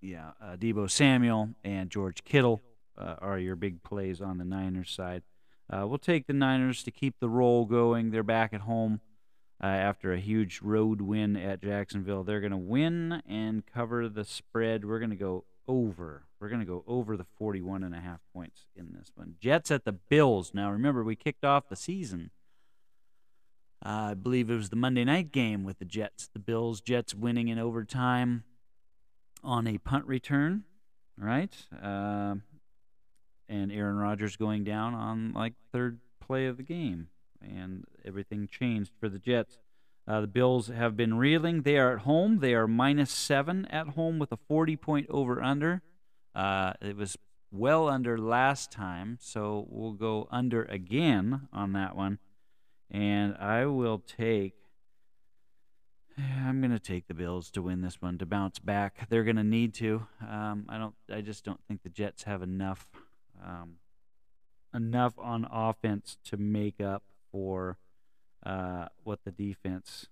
yeah, 0.00 0.30
uh, 0.42 0.56
Deebo 0.56 0.90
Samuel 0.90 1.50
and 1.64 1.90
George 1.90 2.24
Kittle 2.24 2.62
uh, 2.96 3.16
are 3.18 3.38
your 3.38 3.56
big 3.56 3.82
plays 3.82 4.20
on 4.20 4.38
the 4.38 4.44
Niners 4.44 4.90
side. 4.90 5.22
Uh, 5.70 5.86
we'll 5.86 5.98
take 5.98 6.26
the 6.26 6.32
Niners 6.32 6.82
to 6.84 6.90
keep 6.90 7.20
the 7.20 7.28
roll 7.28 7.66
going. 7.66 8.10
They're 8.10 8.22
back 8.22 8.54
at 8.54 8.62
home 8.62 9.00
uh, 9.62 9.66
after 9.66 10.12
a 10.12 10.20
huge 10.20 10.60
road 10.62 11.00
win 11.00 11.36
at 11.36 11.62
Jacksonville. 11.62 12.24
They're 12.24 12.40
going 12.40 12.52
to 12.52 12.56
win 12.56 13.22
and 13.28 13.64
cover 13.66 14.08
the 14.08 14.24
spread. 14.24 14.84
We're 14.84 14.98
going 15.00 15.10
to 15.10 15.16
go 15.16 15.44
over. 15.66 16.24
We're 16.40 16.48
going 16.48 16.60
to 16.60 16.66
go 16.66 16.84
over 16.86 17.16
the 17.16 17.26
41 17.38 17.82
and 17.82 17.94
a 17.94 18.00
half 18.00 18.20
points 18.32 18.66
in 18.76 18.92
this 18.92 19.10
one. 19.14 19.34
Jets 19.40 19.70
at 19.70 19.84
the 19.84 19.92
Bills. 19.92 20.52
Now, 20.54 20.70
remember, 20.70 21.02
we 21.02 21.16
kicked 21.16 21.44
off 21.44 21.68
the 21.68 21.76
season. 21.76 22.30
Uh, 23.84 24.10
I 24.10 24.14
believe 24.14 24.50
it 24.50 24.56
was 24.56 24.70
the 24.70 24.76
Monday 24.76 25.04
night 25.04 25.30
game 25.30 25.64
with 25.64 25.78
the 25.78 25.84
Jets. 25.84 26.28
The 26.32 26.40
Bills, 26.40 26.80
Jets 26.80 27.14
winning 27.14 27.48
in 27.48 27.58
overtime 27.58 28.44
on 29.44 29.66
a 29.66 29.78
punt 29.78 30.04
return, 30.06 30.64
right? 31.16 31.54
Uh, 31.72 32.36
and 33.48 33.72
Aaron 33.72 33.96
Rodgers 33.96 34.36
going 34.36 34.64
down 34.64 34.94
on 34.94 35.32
like 35.32 35.54
third 35.72 36.00
play 36.20 36.46
of 36.46 36.56
the 36.56 36.62
game, 36.62 37.08
and 37.42 37.84
everything 38.04 38.48
changed 38.48 38.92
for 38.98 39.08
the 39.08 39.18
Jets. 39.18 39.58
Uh, 40.06 40.22
the 40.22 40.26
Bills 40.26 40.68
have 40.68 40.96
been 40.96 41.18
reeling. 41.18 41.62
They 41.62 41.76
are 41.76 41.92
at 41.92 41.98
home. 42.00 42.38
They 42.38 42.54
are 42.54 42.66
minus 42.66 43.10
seven 43.10 43.66
at 43.66 43.88
home 43.88 44.18
with 44.18 44.32
a 44.32 44.38
40 44.48 44.76
point 44.76 45.06
over 45.10 45.42
under. 45.42 45.82
Uh, 46.34 46.72
it 46.80 46.96
was 46.96 47.18
well 47.50 47.88
under 47.88 48.16
last 48.16 48.72
time, 48.72 49.18
so 49.20 49.66
we'll 49.68 49.92
go 49.92 50.26
under 50.30 50.64
again 50.64 51.48
on 51.52 51.72
that 51.72 51.94
one. 51.94 52.18
And 52.90 53.36
I 53.36 53.66
will 53.66 53.98
take. 53.98 54.54
I'm 56.18 56.60
going 56.60 56.72
to 56.72 56.80
take 56.80 57.06
the 57.06 57.14
Bills 57.14 57.50
to 57.52 57.62
win 57.62 57.82
this 57.82 58.00
one 58.00 58.18
to 58.18 58.26
bounce 58.26 58.58
back. 58.58 59.08
They're 59.08 59.24
going 59.24 59.36
to 59.36 59.44
need 59.44 59.74
to. 59.74 60.06
Um, 60.26 60.64
I 60.68 60.78
don't. 60.78 60.94
I 61.12 61.20
just 61.20 61.44
don't 61.44 61.60
think 61.68 61.82
the 61.82 61.90
Jets 61.90 62.22
have 62.22 62.42
enough 62.42 62.88
um, 63.44 63.74
enough 64.74 65.14
on 65.18 65.46
offense 65.50 66.16
to 66.24 66.36
make 66.36 66.80
up 66.80 67.02
for 67.30 67.78
uh, 68.44 68.86
what 69.02 69.20
the 69.24 69.30
defense 69.30 70.06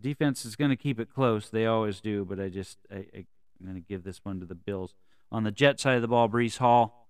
defense 0.00 0.44
is 0.44 0.56
going 0.56 0.70
to 0.70 0.76
keep 0.76 0.98
it 0.98 1.12
close. 1.12 1.48
They 1.48 1.66
always 1.66 2.00
do, 2.00 2.24
but 2.24 2.40
I 2.40 2.48
just 2.48 2.78
I, 2.90 2.96
I, 2.96 3.26
am 3.60 3.64
going 3.64 3.74
to 3.74 3.80
give 3.80 4.04
this 4.04 4.20
one 4.24 4.40
to 4.40 4.46
the 4.46 4.54
Bills. 4.54 4.94
On 5.30 5.44
the 5.44 5.50
Jet 5.50 5.80
side 5.80 5.96
of 5.96 6.02
the 6.02 6.08
ball, 6.08 6.28
Breece 6.28 6.58
Hall 6.58 7.08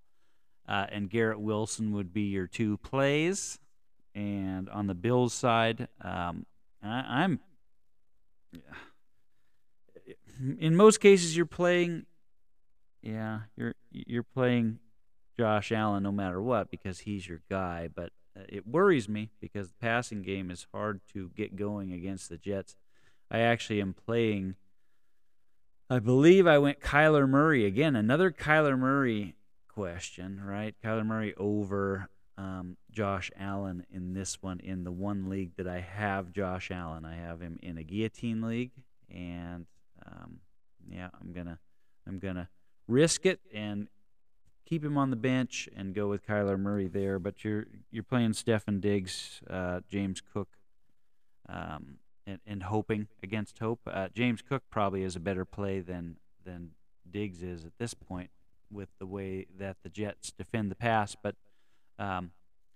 uh, 0.68 0.86
and 0.90 1.10
Garrett 1.10 1.40
Wilson 1.40 1.92
would 1.92 2.12
be 2.12 2.22
your 2.22 2.46
two 2.46 2.78
plays, 2.78 3.58
and 4.14 4.68
on 4.68 4.86
the 4.86 4.94
Bills 4.94 5.34
side, 5.34 5.88
um, 6.00 6.46
I, 6.82 7.22
I'm 7.22 7.40
in 10.58 10.76
most 10.76 11.00
cases 11.00 11.36
you're 11.36 11.46
playing. 11.46 12.06
Yeah, 13.02 13.40
you're 13.56 13.74
you're 13.90 14.22
playing 14.22 14.78
Josh 15.36 15.72
Allen 15.72 16.02
no 16.02 16.12
matter 16.12 16.40
what 16.40 16.70
because 16.70 17.00
he's 17.00 17.28
your 17.28 17.42
guy. 17.50 17.88
But 17.94 18.10
it 18.48 18.66
worries 18.66 19.08
me 19.08 19.30
because 19.40 19.68
the 19.68 19.74
passing 19.80 20.22
game 20.22 20.50
is 20.50 20.66
hard 20.72 21.00
to 21.12 21.30
get 21.36 21.56
going 21.56 21.92
against 21.92 22.28
the 22.28 22.36
Jets. 22.36 22.76
I 23.30 23.40
actually 23.40 23.80
am 23.80 23.94
playing. 23.94 24.56
I 25.88 25.98
believe 25.98 26.46
I 26.46 26.58
went 26.58 26.80
Kyler 26.80 27.28
Murray 27.28 27.64
again. 27.64 27.94
Another 27.96 28.30
Kyler 28.30 28.78
Murray 28.78 29.36
question, 29.68 30.40
right? 30.42 30.74
Kyler 30.82 31.06
Murray 31.06 31.34
over 31.36 32.08
um, 32.36 32.76
Josh 32.90 33.30
Allen 33.38 33.86
in 33.90 34.14
this 34.14 34.42
one 34.42 34.60
in 34.60 34.84
the 34.84 34.92
one 34.92 35.28
league 35.28 35.52
that 35.56 35.68
I 35.68 35.80
have 35.80 36.32
Josh 36.32 36.70
Allen. 36.70 37.04
I 37.04 37.16
have 37.16 37.40
him 37.40 37.58
in 37.62 37.78
a 37.78 37.82
guillotine 37.84 38.42
league, 38.42 38.72
and 39.08 39.66
um, 40.04 40.40
yeah, 40.88 41.10
I'm 41.20 41.32
gonna 41.32 41.58
I'm 42.06 42.18
gonna 42.18 42.48
risk 42.88 43.24
it 43.26 43.40
and 43.52 43.88
keep 44.64 44.84
him 44.84 44.96
on 44.96 45.10
the 45.10 45.16
bench 45.16 45.68
and 45.76 45.94
go 45.94 46.08
with 46.08 46.26
Kyler 46.26 46.58
Murray 46.58 46.88
there. 46.88 47.18
But 47.18 47.44
you're 47.44 47.66
you're 47.90 48.02
playing 48.02 48.32
Stefon 48.32 48.80
Diggs, 48.80 49.40
uh, 49.48 49.80
James 49.88 50.20
Cook, 50.20 50.48
um, 51.48 51.98
and, 52.26 52.40
and 52.46 52.62
hoping 52.64 53.08
against 53.22 53.58
hope. 53.58 53.80
Uh, 53.86 54.08
James 54.14 54.42
Cook 54.42 54.62
probably 54.70 55.02
is 55.02 55.16
a 55.16 55.20
better 55.20 55.44
play 55.44 55.80
than 55.80 56.16
than 56.44 56.70
Diggs 57.10 57.42
is 57.42 57.64
at 57.64 57.72
this 57.78 57.94
point 57.94 58.30
with 58.70 58.88
the 58.98 59.06
way 59.06 59.46
that 59.58 59.76
the 59.82 59.88
Jets 59.88 60.32
defend 60.32 60.70
the 60.70 60.74
pass. 60.74 61.16
But 61.20 61.36
um, 61.98 62.32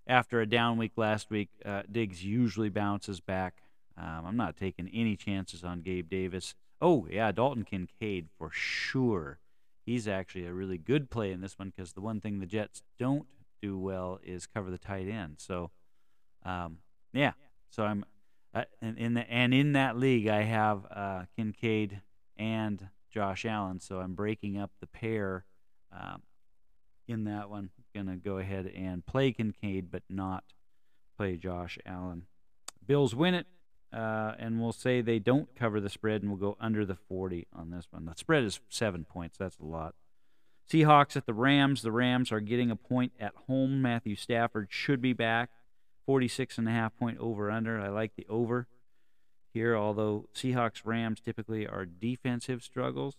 after 0.06 0.40
a 0.40 0.46
down 0.46 0.78
week 0.78 0.92
last 0.96 1.30
week, 1.30 1.48
uh, 1.64 1.82
Diggs 1.90 2.24
usually 2.24 2.68
bounces 2.68 3.20
back. 3.20 3.62
Um, 3.96 4.24
I'm 4.26 4.36
not 4.36 4.56
taking 4.56 4.88
any 4.94 5.16
chances 5.16 5.64
on 5.64 5.82
Gabe 5.82 6.08
Davis. 6.08 6.54
Oh 6.80 7.08
yeah, 7.10 7.32
Dalton 7.32 7.64
Kincaid 7.64 8.28
for 8.38 8.50
sure 8.52 9.38
he's 9.88 10.06
actually 10.06 10.44
a 10.44 10.52
really 10.52 10.76
good 10.76 11.08
play 11.08 11.32
in 11.32 11.40
this 11.40 11.58
one 11.58 11.72
because 11.74 11.94
the 11.94 12.00
one 12.02 12.20
thing 12.20 12.40
the 12.40 12.46
Jets 12.46 12.82
don't 12.98 13.26
do 13.62 13.78
well 13.78 14.20
is 14.22 14.46
cover 14.46 14.70
the 14.70 14.76
tight 14.76 15.08
end. 15.08 15.36
So, 15.38 15.70
um, 16.44 16.78
yeah. 17.14 17.32
So 17.70 17.84
I'm, 17.84 18.04
uh, 18.54 18.64
and 18.82 18.98
in 18.98 19.14
the 19.14 19.30
and 19.30 19.54
in 19.54 19.72
that 19.72 19.96
league 19.96 20.28
I 20.28 20.42
have 20.42 20.84
uh, 20.94 21.22
Kincaid 21.36 22.02
and 22.36 22.86
Josh 23.10 23.46
Allen. 23.46 23.80
So 23.80 24.00
I'm 24.00 24.14
breaking 24.14 24.58
up 24.58 24.70
the 24.80 24.86
pair 24.86 25.46
um, 25.90 26.22
in 27.06 27.24
that 27.24 27.48
one. 27.48 27.70
Gonna 27.94 28.16
go 28.16 28.36
ahead 28.36 28.66
and 28.66 29.04
play 29.06 29.32
Kincaid, 29.32 29.90
but 29.90 30.02
not 30.10 30.44
play 31.16 31.36
Josh 31.36 31.78
Allen. 31.86 32.26
Bills 32.86 33.14
win 33.14 33.32
it. 33.32 33.46
Uh, 33.92 34.34
and 34.38 34.60
we'll 34.60 34.72
say 34.72 35.00
they 35.00 35.18
don't 35.18 35.54
cover 35.56 35.80
the 35.80 35.88
spread, 35.88 36.22
and 36.22 36.30
we'll 36.30 36.38
go 36.38 36.56
under 36.60 36.84
the 36.84 36.96
40 37.08 37.46
on 37.54 37.70
this 37.70 37.86
one. 37.90 38.04
The 38.04 38.14
spread 38.14 38.44
is 38.44 38.60
seven 38.68 39.04
points. 39.04 39.38
That's 39.38 39.58
a 39.58 39.64
lot. 39.64 39.94
Seahawks 40.70 41.16
at 41.16 41.24
the 41.24 41.32
Rams. 41.32 41.80
The 41.80 41.92
Rams 41.92 42.30
are 42.30 42.40
getting 42.40 42.70
a 42.70 42.76
point 42.76 43.12
at 43.18 43.32
home. 43.46 43.80
Matthew 43.80 44.16
Stafford 44.16 44.68
should 44.70 45.00
be 45.00 45.14
back. 45.14 45.50
46 46.04 46.58
and 46.58 46.68
a 46.68 46.72
half 46.72 46.96
point 46.96 47.18
over 47.18 47.50
under. 47.50 47.80
I 47.80 47.88
like 47.88 48.16
the 48.16 48.26
over 48.28 48.66
here, 49.52 49.76
although 49.76 50.28
Seahawks 50.34 50.82
Rams 50.84 51.20
typically 51.20 51.66
are 51.66 51.84
defensive 51.86 52.62
struggles, 52.62 53.14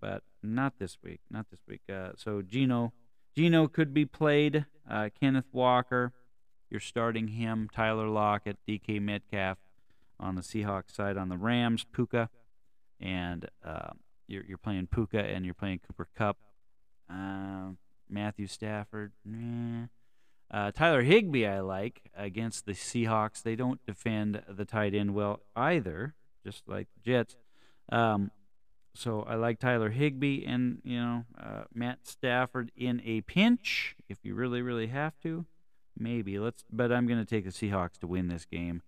but 0.00 0.22
not 0.42 0.78
this 0.78 0.98
week. 1.02 1.20
Not 1.30 1.50
this 1.50 1.60
week. 1.68 1.82
Uh, 1.92 2.10
so 2.16 2.42
Geno, 2.42 2.92
Geno 3.36 3.68
could 3.68 3.92
be 3.92 4.04
played. 4.04 4.66
Uh, 4.88 5.10
Kenneth 5.20 5.48
Walker. 5.52 6.12
You're 6.70 6.80
starting 6.80 7.28
him, 7.28 7.68
Tyler 7.72 8.08
Lockett, 8.08 8.58
DK 8.68 9.00
Metcalf 9.00 9.58
on 10.20 10.34
the 10.34 10.42
Seahawks 10.42 10.94
side. 10.94 11.16
On 11.16 11.28
the 11.28 11.38
Rams, 11.38 11.84
Puka, 11.92 12.28
and 13.00 13.48
uh, 13.64 13.90
you're, 14.26 14.44
you're 14.44 14.58
playing 14.58 14.88
Puka 14.88 15.18
and 15.18 15.44
you're 15.44 15.54
playing 15.54 15.80
Cooper 15.86 16.08
Kupp. 16.16 16.36
Uh, 17.10 17.70
Matthew 18.10 18.46
Stafford. 18.46 19.12
Uh, 20.50 20.72
Tyler 20.72 21.02
Higbee, 21.02 21.46
I 21.46 21.60
like 21.60 22.10
against 22.16 22.64
the 22.66 22.72
Seahawks. 22.72 23.42
They 23.42 23.54
don't 23.54 23.84
defend 23.86 24.42
the 24.48 24.64
tight 24.64 24.94
end 24.94 25.14
well 25.14 25.40
either, 25.54 26.14
just 26.44 26.66
like 26.66 26.88
the 26.94 27.10
Jets. 27.10 27.36
Um, 27.90 28.30
so 28.94 29.22
I 29.22 29.34
like 29.36 29.60
Tyler 29.60 29.90
Higbee 29.90 30.44
and 30.44 30.80
you 30.84 30.98
know 30.98 31.24
uh, 31.38 31.64
Matt 31.72 32.06
Stafford 32.06 32.72
in 32.76 33.00
a 33.04 33.20
pinch 33.22 33.94
if 34.08 34.18
you 34.22 34.34
really 34.34 34.62
really 34.62 34.88
have 34.88 35.18
to. 35.22 35.44
Maybe. 35.98 36.38
Let's 36.38 36.64
but 36.70 36.92
I'm 36.92 37.06
going 37.06 37.18
to 37.18 37.24
take 37.24 37.44
the 37.44 37.50
Seahawks 37.50 37.98
to 37.98 38.06
win 38.06 38.28
this 38.28 38.44
game. 38.44 38.82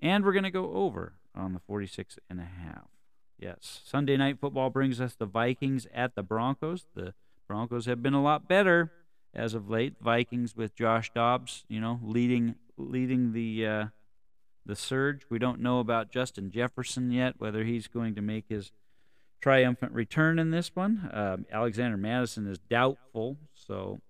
And 0.00 0.24
we're 0.24 0.32
going 0.32 0.42
to 0.44 0.50
go 0.50 0.72
over 0.72 1.14
on 1.34 1.54
the 1.54 1.60
46 1.60 2.18
and 2.28 2.40
a 2.40 2.44
half. 2.44 2.88
Yes. 3.38 3.80
Sunday 3.84 4.16
night 4.16 4.38
football 4.40 4.70
brings 4.70 5.00
us 5.00 5.14
the 5.14 5.26
Vikings 5.26 5.86
at 5.92 6.14
the 6.14 6.22
Broncos. 6.22 6.86
The 6.94 7.14
Broncos 7.48 7.86
have 7.86 8.02
been 8.02 8.14
a 8.14 8.22
lot 8.22 8.48
better 8.48 8.92
as 9.34 9.54
of 9.54 9.68
late. 9.68 9.94
Vikings 10.00 10.56
with 10.56 10.74
Josh 10.74 11.10
Dobbs, 11.12 11.64
you 11.68 11.80
know, 11.80 11.98
leading 12.02 12.54
leading 12.76 13.32
the 13.32 13.66
uh, 13.66 13.84
the 14.64 14.76
surge. 14.76 15.26
We 15.28 15.38
don't 15.38 15.60
know 15.60 15.80
about 15.80 16.12
Justin 16.12 16.50
Jefferson 16.50 17.10
yet, 17.10 17.34
whether 17.38 17.64
he's 17.64 17.88
going 17.88 18.14
to 18.14 18.22
make 18.22 18.46
his 18.48 18.72
triumphant 19.40 19.92
return 19.92 20.38
in 20.38 20.50
this 20.50 20.70
one. 20.74 21.10
Uh, 21.12 21.38
Alexander 21.50 21.96
Mattison 21.96 22.46
is 22.46 22.58
doubtful, 22.58 23.38
so 23.54 24.00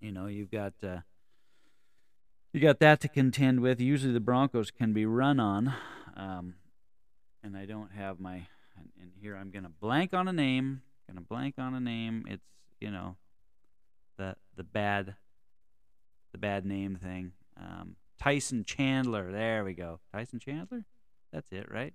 you 0.00 0.12
know 0.12 0.26
you've 0.26 0.50
got 0.50 0.74
uh, 0.82 0.98
you 2.54 2.60
got 2.60 2.80
that 2.80 3.00
to 3.00 3.08
contend 3.08 3.60
with. 3.60 3.80
Usually 3.80 4.12
the 4.12 4.20
Broncos 4.20 4.70
can 4.70 4.92
be 4.92 5.04
run 5.06 5.40
on, 5.40 5.74
um, 6.16 6.54
and 7.42 7.56
I 7.56 7.66
don't 7.66 7.92
have 7.92 8.20
my. 8.20 8.46
And 9.00 9.12
here 9.20 9.36
I'm 9.36 9.50
gonna 9.50 9.70
blank 9.80 10.14
on 10.14 10.28
a 10.28 10.32
name. 10.32 10.82
Gonna 11.08 11.20
blank 11.20 11.56
on 11.58 11.74
a 11.74 11.80
name. 11.80 12.24
It's 12.28 12.46
you 12.80 12.90
know, 12.90 13.16
the 14.16 14.36
the 14.56 14.64
bad, 14.64 15.16
the 16.32 16.38
bad 16.38 16.64
name 16.64 16.96
thing. 16.96 17.32
Um, 17.58 17.96
Tyson 18.18 18.64
Chandler. 18.64 19.30
There 19.30 19.64
we 19.64 19.74
go. 19.74 20.00
Tyson 20.12 20.38
Chandler. 20.38 20.84
That's 21.32 21.52
it, 21.52 21.70
right? 21.70 21.94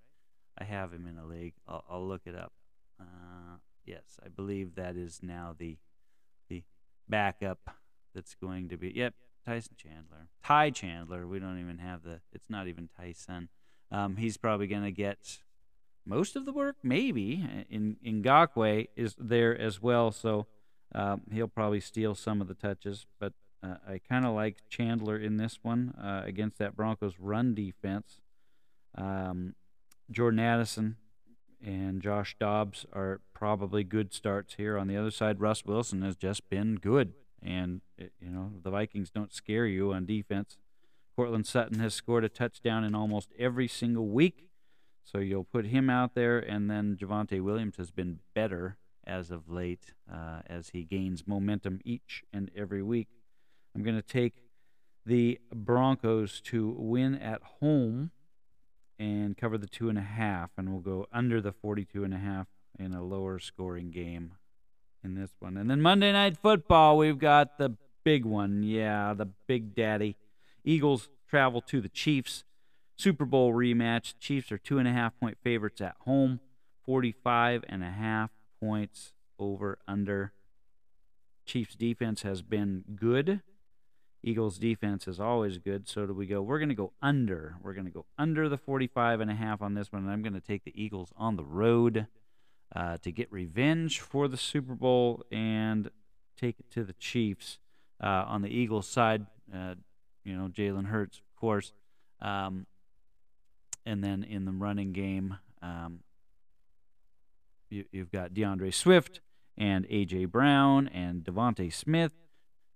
I 0.57 0.65
have 0.65 0.91
him 0.91 1.07
in 1.07 1.17
a 1.17 1.25
league. 1.25 1.53
I'll, 1.67 1.83
I'll 1.89 2.05
look 2.05 2.23
it 2.25 2.35
up. 2.35 2.51
Uh, 2.99 3.57
Yes, 3.89 4.19
I 4.23 4.29
believe 4.29 4.75
that 4.75 4.95
is 4.95 5.21
now 5.23 5.55
the 5.57 5.77
the 6.47 6.61
backup 7.07 7.71
that's 8.13 8.35
going 8.35 8.69
to 8.69 8.77
be. 8.77 8.91
Yep, 8.95 9.15
Tyson 9.45 9.75
Chandler, 9.77 10.29
Ty 10.43 10.71
Chandler. 10.71 11.27
We 11.27 11.39
don't 11.39 11.59
even 11.59 11.79
have 11.79 12.03
the. 12.03 12.21
It's 12.33 12.49
not 12.49 12.67
even 12.67 12.89
Tyson. 12.97 13.49
Um, 13.91 14.17
he's 14.17 14.37
probably 14.37 14.67
going 14.67 14.83
to 14.83 14.91
get 14.91 15.39
most 16.05 16.35
of 16.35 16.45
the 16.45 16.51
work, 16.51 16.77
maybe. 16.83 17.65
In 17.69 17.97
Ngakoue 18.05 18.87
is 18.95 19.15
there 19.17 19.57
as 19.57 19.81
well, 19.81 20.11
so 20.11 20.47
um, 20.93 21.21
he'll 21.31 21.47
probably 21.47 21.79
steal 21.79 22.15
some 22.15 22.41
of 22.41 22.47
the 22.47 22.53
touches. 22.53 23.05
But 23.19 23.33
uh, 23.63 23.75
I 23.87 23.99
kind 23.99 24.25
of 24.25 24.33
like 24.33 24.57
Chandler 24.69 25.17
in 25.17 25.37
this 25.37 25.59
one 25.61 25.93
uh, 26.01 26.23
against 26.25 26.57
that 26.59 26.75
Broncos 26.75 27.15
run 27.19 27.53
defense. 27.53 28.21
Um, 28.95 29.55
Jordan 30.11 30.39
Addison 30.39 30.97
and 31.63 32.01
Josh 32.01 32.35
Dobbs 32.39 32.85
are 32.93 33.21
probably 33.33 33.83
good 33.83 34.13
starts 34.13 34.55
here. 34.55 34.77
On 34.77 34.87
the 34.87 34.97
other 34.97 35.11
side, 35.11 35.39
Russ 35.39 35.65
Wilson 35.65 36.01
has 36.01 36.15
just 36.15 36.49
been 36.49 36.75
good, 36.75 37.13
and 37.43 37.81
it, 37.97 38.13
you 38.19 38.29
know 38.29 38.51
the 38.63 38.69
Vikings 38.69 39.09
don't 39.09 39.33
scare 39.33 39.65
you 39.65 39.93
on 39.93 40.05
defense. 40.05 40.57
Courtland 41.15 41.47
Sutton 41.47 41.79
has 41.79 41.93
scored 41.93 42.23
a 42.23 42.29
touchdown 42.29 42.83
in 42.83 42.95
almost 42.95 43.31
every 43.37 43.67
single 43.67 44.07
week, 44.07 44.47
so 45.03 45.17
you'll 45.17 45.43
put 45.43 45.65
him 45.65 45.89
out 45.89 46.15
there, 46.15 46.39
and 46.39 46.69
then 46.69 46.95
Javonte 46.95 47.41
Williams 47.43 47.75
has 47.77 47.91
been 47.91 48.19
better 48.33 48.77
as 49.05 49.31
of 49.31 49.49
late 49.49 49.93
uh, 50.11 50.41
as 50.47 50.69
he 50.69 50.83
gains 50.83 51.27
momentum 51.27 51.81
each 51.83 52.23
and 52.31 52.49
every 52.55 52.83
week. 52.83 53.09
I'm 53.75 53.83
going 53.83 53.95
to 53.95 54.01
take 54.01 54.35
the 55.05 55.39
Broncos 55.53 56.41
to 56.41 56.75
win 56.77 57.15
at 57.15 57.41
home 57.59 58.11
and 58.97 59.37
cover 59.37 59.57
the 59.57 59.67
two 59.67 59.89
and 59.89 59.97
a 59.97 60.01
half, 60.01 60.51
and 60.57 60.69
we'll 60.69 60.81
go 60.81 61.07
under 61.11 61.41
the 61.41 61.51
42 61.51 62.03
and 62.03 62.13
a 62.13 62.17
half 62.17 62.47
in 62.77 62.93
a 62.93 63.03
lower 63.03 63.39
scoring 63.39 63.91
game 63.91 64.33
in 65.03 65.15
this 65.15 65.31
one. 65.39 65.57
And 65.57 65.69
then 65.69 65.81
Monday 65.81 66.11
Night 66.11 66.37
Football, 66.37 66.97
we've 66.97 67.19
got 67.19 67.57
the 67.57 67.75
big 68.03 68.25
one. 68.25 68.63
Yeah, 68.63 69.13
the 69.13 69.25
big 69.25 69.75
daddy. 69.75 70.17
Eagles 70.63 71.09
travel 71.29 71.61
to 71.61 71.81
the 71.81 71.89
Chiefs. 71.89 72.43
Super 72.95 73.25
Bowl 73.25 73.53
rematch. 73.53 74.15
Chiefs 74.19 74.51
are 74.51 74.57
two 74.57 74.77
and 74.77 74.87
a 74.87 74.91
half 74.91 75.17
point 75.19 75.37
favorites 75.43 75.81
at 75.81 75.95
home. 76.01 76.39
45 76.85 77.63
and 77.69 77.83
a 77.83 77.91
half 77.91 78.31
points 78.59 79.13
over 79.37 79.79
under. 79.87 80.33
Chiefs 81.45 81.75
defense 81.75 82.23
has 82.23 82.41
been 82.41 82.83
good. 82.95 83.41
Eagles 84.21 84.57
defense 84.57 85.07
is 85.07 85.19
always 85.19 85.57
good. 85.57 85.87
So 85.87 86.05
do 86.05 86.13
we 86.13 86.25
go? 86.25 86.41
We're 86.41 86.59
going 86.59 86.69
to 86.69 86.75
go 86.75 86.91
under. 87.01 87.55
We're 87.61 87.73
going 87.73 87.85
to 87.85 87.91
go 87.91 88.05
under 88.17 88.49
the 88.49 88.57
45 88.57 89.21
and 89.21 89.31
a 89.31 89.35
half 89.35 89.61
on 89.61 89.75
this 89.75 89.91
one. 89.91 90.03
And 90.03 90.11
I'm 90.11 90.21
going 90.21 90.33
to 90.33 90.41
take 90.41 90.65
the 90.65 90.73
Eagles 90.75 91.13
on 91.15 91.37
the 91.37 91.43
road 91.43 92.07
uh, 92.75 92.97
to 92.97 93.11
get 93.11 93.31
revenge 93.31 93.99
for 93.99 94.27
the 94.27 94.37
Super 94.37 94.75
Bowl 94.75 95.23
and 95.31 95.89
take 96.39 96.59
it 96.59 96.69
to 96.71 96.83
the 96.83 96.93
Chiefs. 96.93 97.59
Uh, 98.01 98.23
on 98.27 98.41
the 98.41 98.49
Eagles 98.49 98.87
side, 98.87 99.25
uh, 99.53 99.75
you 100.23 100.33
know, 100.33 100.47
Jalen 100.47 100.85
Hurts, 100.85 101.17
of 101.17 101.39
course. 101.39 101.73
Um, 102.21 102.65
and 103.85 104.01
then 104.01 104.23
in 104.23 104.45
the 104.45 104.51
running 104.51 104.93
game, 104.93 105.37
um, 105.61 105.99
you, 107.69 107.83
have 107.93 108.11
got 108.11 108.33
D'Andre 108.33 108.71
Swift 108.71 109.19
and 109.57 109.85
A.J. 109.89 110.25
Brown 110.25 110.87
and 110.87 111.23
DeVonta 111.23 111.73
Smith 111.73 112.13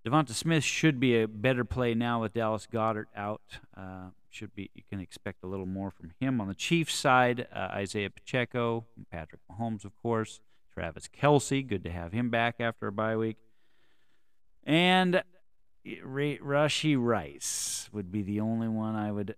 Devonta 0.06 0.32
Smith 0.32 0.64
should 0.64 1.00
be 1.00 1.22
a 1.22 1.28
better 1.28 1.64
play 1.64 1.94
now 1.94 2.22
with 2.22 2.34
Dallas 2.34 2.68
Goedert 2.72 3.06
out. 3.16 3.42
Uh, 3.76 4.10
should 4.30 4.54
be 4.54 4.70
you 4.74 4.84
can 4.90 5.00
expect 5.00 5.44
a 5.44 5.48
little 5.48 5.66
more 5.66 5.92
from 5.92 6.12
him 6.20 6.42
on 6.42 6.48
the 6.48 6.56
Chiefs 6.56 6.96
side. 6.96 7.48
Uh, 7.54 7.70
Isaiah 7.72 8.10
Pacheco, 8.10 8.86
Patrick 9.12 9.42
Mahomes, 9.50 9.86
of 9.86 9.96
course, 10.02 10.42
Travis 10.74 11.08
Kelce. 11.08 11.66
Good 11.66 11.84
to 11.84 11.92
have 11.92 12.12
him 12.12 12.30
back 12.30 12.56
after 12.60 12.88
a 12.88 12.92
bye 12.92 13.16
week. 13.16 13.38
And 14.66 15.24
Rashee 15.86 16.98
Rice 17.00 17.90
would 17.94 18.12
be 18.12 18.24
the 18.24 18.40
only 18.40 18.68
one 18.68 18.96
I 18.96 19.12
would 19.12 19.36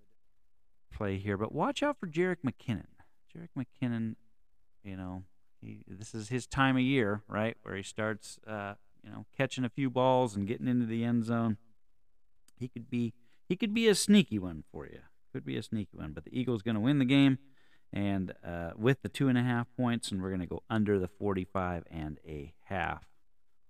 play 0.92 1.18
here. 1.18 1.38
But 1.38 1.52
watch 1.52 1.84
out 1.84 2.00
for 2.00 2.08
Jerick 2.08 2.38
McKinnon. 2.46 2.86
Jerick 3.36 3.50
McKinnon, 3.58 4.16
you 4.84 4.96
know, 4.96 5.24
he, 5.62 5.84
this 5.88 6.16
is 6.16 6.30
his 6.30 6.48
time 6.48 6.78
of 6.78 6.84
year, 6.84 7.22
right, 7.28 7.58
where 7.64 7.76
he 7.76 7.84
starts 7.84 8.40
uh, 8.48 8.76
you 9.06 9.12
know, 9.12 9.26
catching 9.38 9.64
a 9.64 9.70
few 9.70 9.90
balls 9.90 10.36
and 10.36 10.48
getting 10.48 10.68
into 10.68 10.86
the 10.86 11.04
end 11.04 11.26
zone. 11.26 11.58
He 12.58 12.68
could 12.68 12.90
be 12.90 13.14
he 13.48 13.56
could 13.56 13.74
be 13.74 13.88
a 13.88 13.96
sneaky 13.96 14.40
one 14.40 14.64
for 14.72 14.86
you. 14.88 15.00
Could 15.32 15.46
be 15.46 15.58
a 15.58 15.64
sneaky 15.64 15.98
one. 15.98 16.14
But 16.14 16.26
the 16.26 16.38
Eagles 16.38 16.64
going 16.64 16.76
to 16.76 16.82
win 16.82 16.98
the 16.98 17.06
game, 17.06 17.38
and 17.94 18.34
uh, 18.44 18.72
with 18.76 19.04
the 19.04 19.10
two 19.10 19.28
and 19.28 19.38
a 19.38 19.44
half 19.44 19.68
points, 19.78 20.12
and 20.12 20.22
we're 20.22 20.30
going 20.30 20.42
to 20.42 20.48
go 20.48 20.64
under 20.70 20.98
the 20.98 21.08
45 21.08 21.84
and 21.92 22.20
a 22.28 22.54
half 22.64 23.06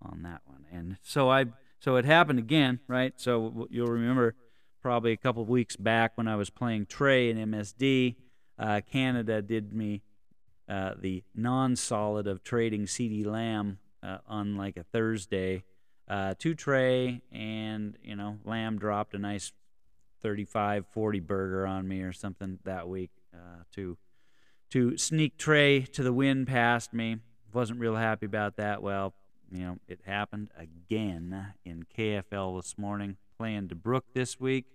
on 0.01 0.21
that 0.23 0.41
one. 0.45 0.65
And 0.71 0.97
so 1.01 1.29
I 1.29 1.45
so 1.79 1.97
it 1.97 2.05
happened 2.05 2.39
again, 2.39 2.79
right? 2.87 3.13
So 3.17 3.67
you'll 3.69 3.87
remember 3.87 4.35
probably 4.81 5.11
a 5.11 5.17
couple 5.17 5.41
of 5.41 5.49
weeks 5.49 5.75
back 5.75 6.13
when 6.15 6.27
I 6.27 6.35
was 6.35 6.49
playing 6.49 6.85
Trey 6.85 7.29
in 7.29 7.37
MSD, 7.37 8.15
uh, 8.57 8.81
Canada 8.89 9.41
did 9.41 9.73
me 9.73 10.03
uh, 10.69 10.93
the 10.97 11.23
non-solid 11.33 12.27
of 12.27 12.43
trading 12.43 12.85
CeeDee 12.85 13.25
Lamb 13.25 13.79
uh, 14.05 14.17
on 14.27 14.55
like 14.55 14.77
a 14.77 14.83
Thursday 14.83 15.63
uh, 16.07 16.35
to 16.39 16.53
Trey, 16.53 17.21
and 17.31 17.97
you 18.03 18.15
know 18.15 18.37
Lamb 18.43 18.77
dropped 18.77 19.13
a 19.13 19.17
nice 19.17 19.51
35 20.21 20.85
40 20.87 21.19
burger 21.19 21.67
on 21.67 21.87
me 21.87 22.01
or 22.01 22.13
something 22.13 22.59
that 22.63 22.87
week 22.87 23.11
uh, 23.33 23.63
to 23.73 23.97
to 24.71 24.97
sneak 24.97 25.37
Trey 25.37 25.81
to 25.81 26.03
the 26.03 26.13
wind 26.13 26.47
past 26.47 26.93
me. 26.93 27.17
Wasn't 27.53 27.79
real 27.79 27.95
happy 27.95 28.25
about 28.25 28.57
that. 28.57 28.81
Well, 28.81 29.13
you 29.51 29.65
know 29.65 29.77
it 29.87 30.01
happened 30.05 30.49
again 30.57 31.53
in 31.63 31.85
KFL 31.97 32.61
this 32.61 32.77
morning. 32.77 33.17
Playing 33.37 33.67
DeBrook 33.67 34.03
this 34.13 34.39
week. 34.39 34.65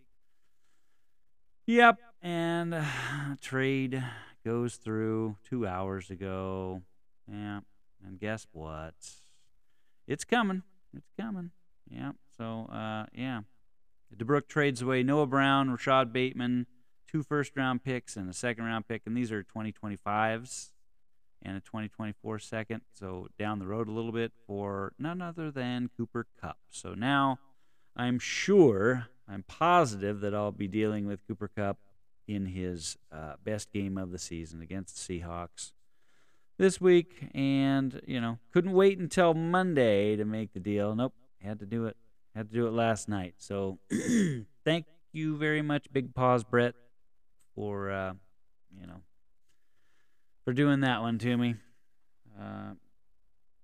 Yep, 1.66 1.98
and 2.22 2.74
uh, 2.74 2.84
trade 3.40 4.02
goes 4.44 4.76
through 4.76 5.36
two 5.48 5.66
hours 5.66 6.10
ago. 6.10 6.82
Yeah, 7.30 7.60
and 8.06 8.18
guess 8.18 8.46
what? 8.52 8.94
It's 10.06 10.24
coming. 10.24 10.62
It's 10.94 11.10
coming. 11.18 11.50
Yeah. 11.90 12.12
So, 12.36 12.68
uh, 12.72 13.06
yeah. 13.14 13.42
DeBrook 14.16 14.48
trades 14.48 14.82
away 14.82 15.02
Noah 15.02 15.26
Brown, 15.26 15.70
Rashod 15.70 16.12
Bateman, 16.12 16.66
two 17.06 17.22
first 17.22 17.56
round 17.56 17.84
picks, 17.84 18.16
and 18.16 18.28
a 18.28 18.32
second 18.32 18.64
round 18.64 18.88
pick. 18.88 19.02
And 19.06 19.16
these 19.16 19.30
are 19.30 19.44
2025s 19.44 20.70
and 21.42 21.56
a 21.56 21.60
2024 21.60 22.38
second. 22.40 22.82
So, 22.92 23.28
down 23.38 23.58
the 23.58 23.66
road 23.66 23.88
a 23.88 23.92
little 23.92 24.12
bit 24.12 24.32
for 24.46 24.92
none 24.98 25.22
other 25.22 25.50
than 25.50 25.90
Cooper 25.96 26.26
Kupp. 26.40 26.58
So, 26.70 26.94
now 26.94 27.38
I'm 27.96 28.18
sure, 28.18 29.06
I'm 29.28 29.44
positive 29.44 30.20
that 30.20 30.34
I'll 30.34 30.52
be 30.52 30.68
dealing 30.68 31.06
with 31.06 31.26
Cooper 31.26 31.50
Kupp 31.54 31.78
in 32.26 32.46
his 32.46 32.96
uh, 33.12 33.34
best 33.44 33.72
game 33.72 33.98
of 33.98 34.10
the 34.10 34.18
season 34.18 34.60
against 34.60 35.06
the 35.06 35.20
Seahawks 35.20 35.72
this 36.60 36.78
week, 36.78 37.30
and 37.34 38.02
you 38.06 38.20
know 38.20 38.38
couldn't 38.52 38.72
wait 38.72 38.98
until 38.98 39.32
Monday 39.32 40.14
to 40.14 40.26
make 40.26 40.52
the 40.52 40.60
deal. 40.60 40.94
Nope, 40.94 41.14
had 41.42 41.58
to 41.60 41.66
do 41.66 41.86
it. 41.86 41.96
Had 42.36 42.50
to 42.50 42.54
do 42.54 42.66
it 42.66 42.72
last 42.72 43.08
night. 43.08 43.34
So 43.38 43.78
thank 44.64 44.84
you 45.10 45.38
very 45.38 45.62
much, 45.62 45.90
Big 45.90 46.14
Paws 46.14 46.44
Brett, 46.44 46.74
for 47.54 47.90
uh, 47.90 48.12
you 48.78 48.86
know 48.86 49.00
for 50.44 50.52
doing 50.52 50.80
that 50.80 51.00
one 51.00 51.18
to 51.18 51.36
me. 51.36 51.54
Uh, 52.38 52.74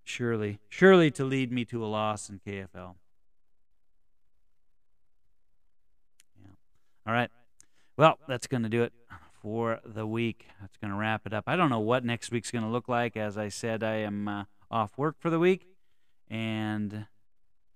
surely, 0.03 0.59
surely 0.71 1.11
to 1.13 1.25
lead 1.25 1.53
me 1.53 1.67
to 1.67 1.85
a 1.85 1.89
loss 1.89 2.31
in 2.31 2.41
KFL. 2.47 2.95
Yeah. 6.41 6.49
All 7.07 7.13
right. 7.13 7.31
Well, 7.99 8.19
that's 8.27 8.47
going 8.47 8.63
to 8.63 8.69
do 8.71 8.83
it 8.83 8.93
for 9.47 9.79
the 9.85 10.05
week. 10.05 10.47
That's 10.61 10.77
going 10.77 10.91
to 10.91 10.97
wrap 10.97 11.25
it 11.25 11.33
up. 11.33 11.45
I 11.47 11.55
don't 11.55 11.71
know 11.71 11.79
what 11.79 12.05
next 12.05 12.33
week's 12.33 12.51
going 12.51 12.65
to 12.65 12.71
look 12.71 12.89
like. 12.89 13.17
As 13.17 13.39
I 13.39 13.49
said, 13.49 13.85
I 13.85 13.99
am 13.99 14.27
uh, 14.27 14.45
off 14.73 14.99
work 14.99 15.15
for 15.21 15.31
the 15.31 15.39
week, 15.39 15.69
and 16.29 17.07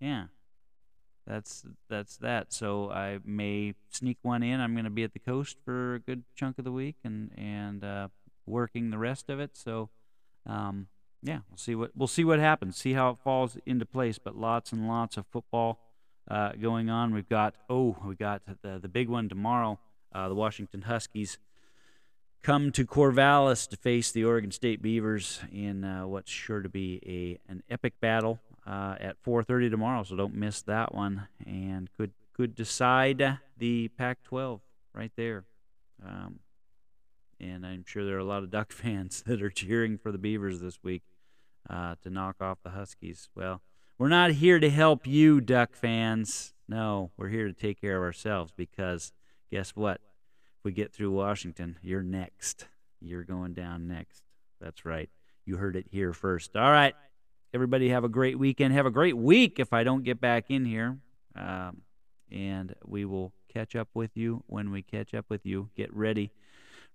yeah, 0.00 0.24
that's 1.28 1.64
that's 1.88 2.16
that. 2.16 2.52
So 2.52 2.90
I 2.90 3.20
may 3.24 3.74
sneak 3.88 4.18
one 4.22 4.42
in. 4.42 4.59
I'm 4.61 4.72
going 4.72 4.83
to 4.83 4.90
be 4.90 5.04
at 5.04 5.12
the 5.12 5.20
coast 5.20 5.59
for 5.64 5.94
a 5.94 6.00
good 6.00 6.24
chunk 6.35 6.59
of 6.59 6.64
the 6.64 6.72
week, 6.72 6.96
and 7.04 7.30
and 7.38 7.85
uh, 7.85 8.09
working 8.46 8.90
the 8.90 8.98
rest 8.98 9.30
of 9.30 9.38
it. 9.38 9.56
So. 9.56 9.90
Um, 10.46 10.88
yeah, 11.22 11.40
we'll 11.50 11.59
see 11.59 11.74
what 11.74 11.90
we'll 11.94 12.09
see 12.09 12.24
what 12.24 12.38
happens. 12.38 12.78
See 12.78 12.94
how 12.94 13.11
it 13.11 13.18
falls 13.18 13.59
into 13.66 13.85
place. 13.85 14.18
But 14.18 14.37
lots 14.37 14.72
and 14.72 14.88
lots 14.88 15.18
of 15.18 15.26
football 15.26 15.78
uh, 16.30 16.52
going 16.52 16.88
on. 16.88 17.12
We've 17.12 17.28
got 17.28 17.56
oh, 17.68 17.94
we 18.02 18.14
got 18.14 18.40
the 18.62 18.78
the 18.78 18.88
big 18.88 19.11
one 19.11 19.28
tomorrow. 19.28 19.78
Uh, 20.14 20.30
the 20.30 20.35
Washington 20.35 20.83
Huskies 20.83 21.38
come 22.42 22.72
to 22.72 22.87
Corvallis 22.87 23.68
to 23.68 23.76
face 23.76 24.12
the 24.12 24.24
Oregon 24.24 24.50
State 24.50 24.83
Beavers 24.83 25.40
in 25.53 25.85
uh, 25.85 26.07
what's 26.07 26.31
sure 26.31 26.61
to 26.62 26.68
be 26.68 27.00
a 27.07 27.50
an 27.50 27.62
epic 27.70 27.94
battle 28.00 28.40
uh, 28.66 28.96
at 29.00 29.22
4:30 29.22 29.70
tomorrow. 29.70 30.03
So 30.05 30.16
don't 30.16 30.35
miss 30.35 30.62
that 30.62 30.94
one, 30.94 31.29
and 31.46 31.92
could 31.96 32.12
could 32.33 32.55
decide 32.55 33.38
the 33.59 33.88
Pac-12 33.88 34.61
right 34.94 35.12
there. 35.16 35.44
Um, 36.05 36.40
and 37.38 37.66
I'm 37.66 37.85
sure 37.87 38.05
there 38.05 38.16
are 38.16 38.20
a 38.20 38.24
lot 38.24 38.42
of 38.42 38.50
Duck 38.50 38.72
fans 38.83 39.22
that 39.26 39.42
are 39.42 39.50
cheering 39.50 39.98
for 39.98 40.11
the 40.12 40.18
Beavers 40.18 40.61
this 40.61 40.83
week. 40.83 41.03
uh, 41.68 41.94
to 42.03 42.11
knock 42.11 42.37
off 42.40 42.59
the 42.62 42.70
Huskies. 42.70 43.29
Well, 43.35 43.61
we're 43.98 44.09
not 44.09 44.33
here 44.33 44.59
to 44.59 44.70
help 44.70 45.07
you, 45.07 45.40
Duck 45.40 45.74
fans. 45.74 46.55
No, 46.68 47.11
we're 47.16 47.29
here 47.29 47.46
to 47.46 47.53
take 47.53 47.81
care 47.81 47.98
of 47.98 48.03
ourselves 48.03 48.53
because 48.57 49.12
guess 49.50 49.76
what? 49.76 50.00
If 50.60 50.64
we 50.66 50.72
get 50.72 50.92
through 50.92 51.12
Washington, 51.12 51.78
you're 51.80 52.02
next. 52.02 52.66
You're 53.00 53.24
going 53.24 53.54
down 53.54 53.88
next. 53.88 54.22
That's 54.60 54.84
right. 54.84 55.08
You 55.46 55.56
heard 55.56 55.74
it 55.74 55.86
here 55.90 56.12
first. 56.12 56.54
All 56.54 56.70
right. 56.70 56.94
Everybody 57.54 57.88
have 57.88 58.04
a 58.04 58.10
great 58.10 58.38
weekend. 58.38 58.74
Have 58.74 58.84
a 58.84 58.90
great 58.90 59.16
week 59.16 59.58
if 59.58 59.72
I 59.72 59.84
don't 59.84 60.04
get 60.04 60.20
back 60.20 60.50
in 60.50 60.66
here. 60.66 60.98
Um, 61.34 61.80
and 62.30 62.74
we 62.84 63.06
will 63.06 63.32
catch 63.48 63.74
up 63.74 63.88
with 63.94 64.10
you 64.18 64.44
when 64.48 64.70
we 64.70 64.82
catch 64.82 65.14
up 65.14 65.24
with 65.30 65.46
you. 65.46 65.70
Get 65.78 65.96
ready. 65.96 66.30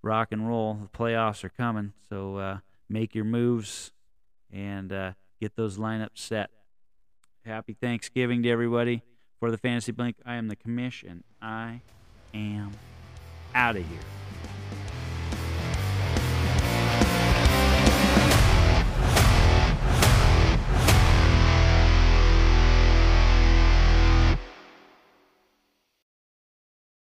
Rock 0.04 0.28
and 0.30 0.48
roll. 0.48 0.76
The 0.76 0.96
playoffs 0.96 1.44
are 1.44 1.50
coming. 1.50 1.94
So 2.10 2.38
uh, 2.38 2.58
make 2.88 3.16
your 3.16 3.26
moves 3.26 3.92
and 4.54 4.94
uh, 4.94 5.14
get 5.42 5.56
those 5.56 5.80
lineups 5.80 6.20
set. 6.20 6.52
Happy 7.44 7.74
Thanksgiving 7.74 8.44
to 8.44 8.50
everybody. 8.50 9.02
For 9.40 9.50
the 9.50 9.58
Fantasy 9.58 9.92
Blink, 9.92 10.18
I 10.24 10.36
am 10.36 10.50
the 10.50 10.56
commish, 10.56 11.04
and 11.04 11.24
I 11.42 11.82
am 12.34 12.72
out 13.56 13.78
of 13.78 13.88
here. 13.88 14.00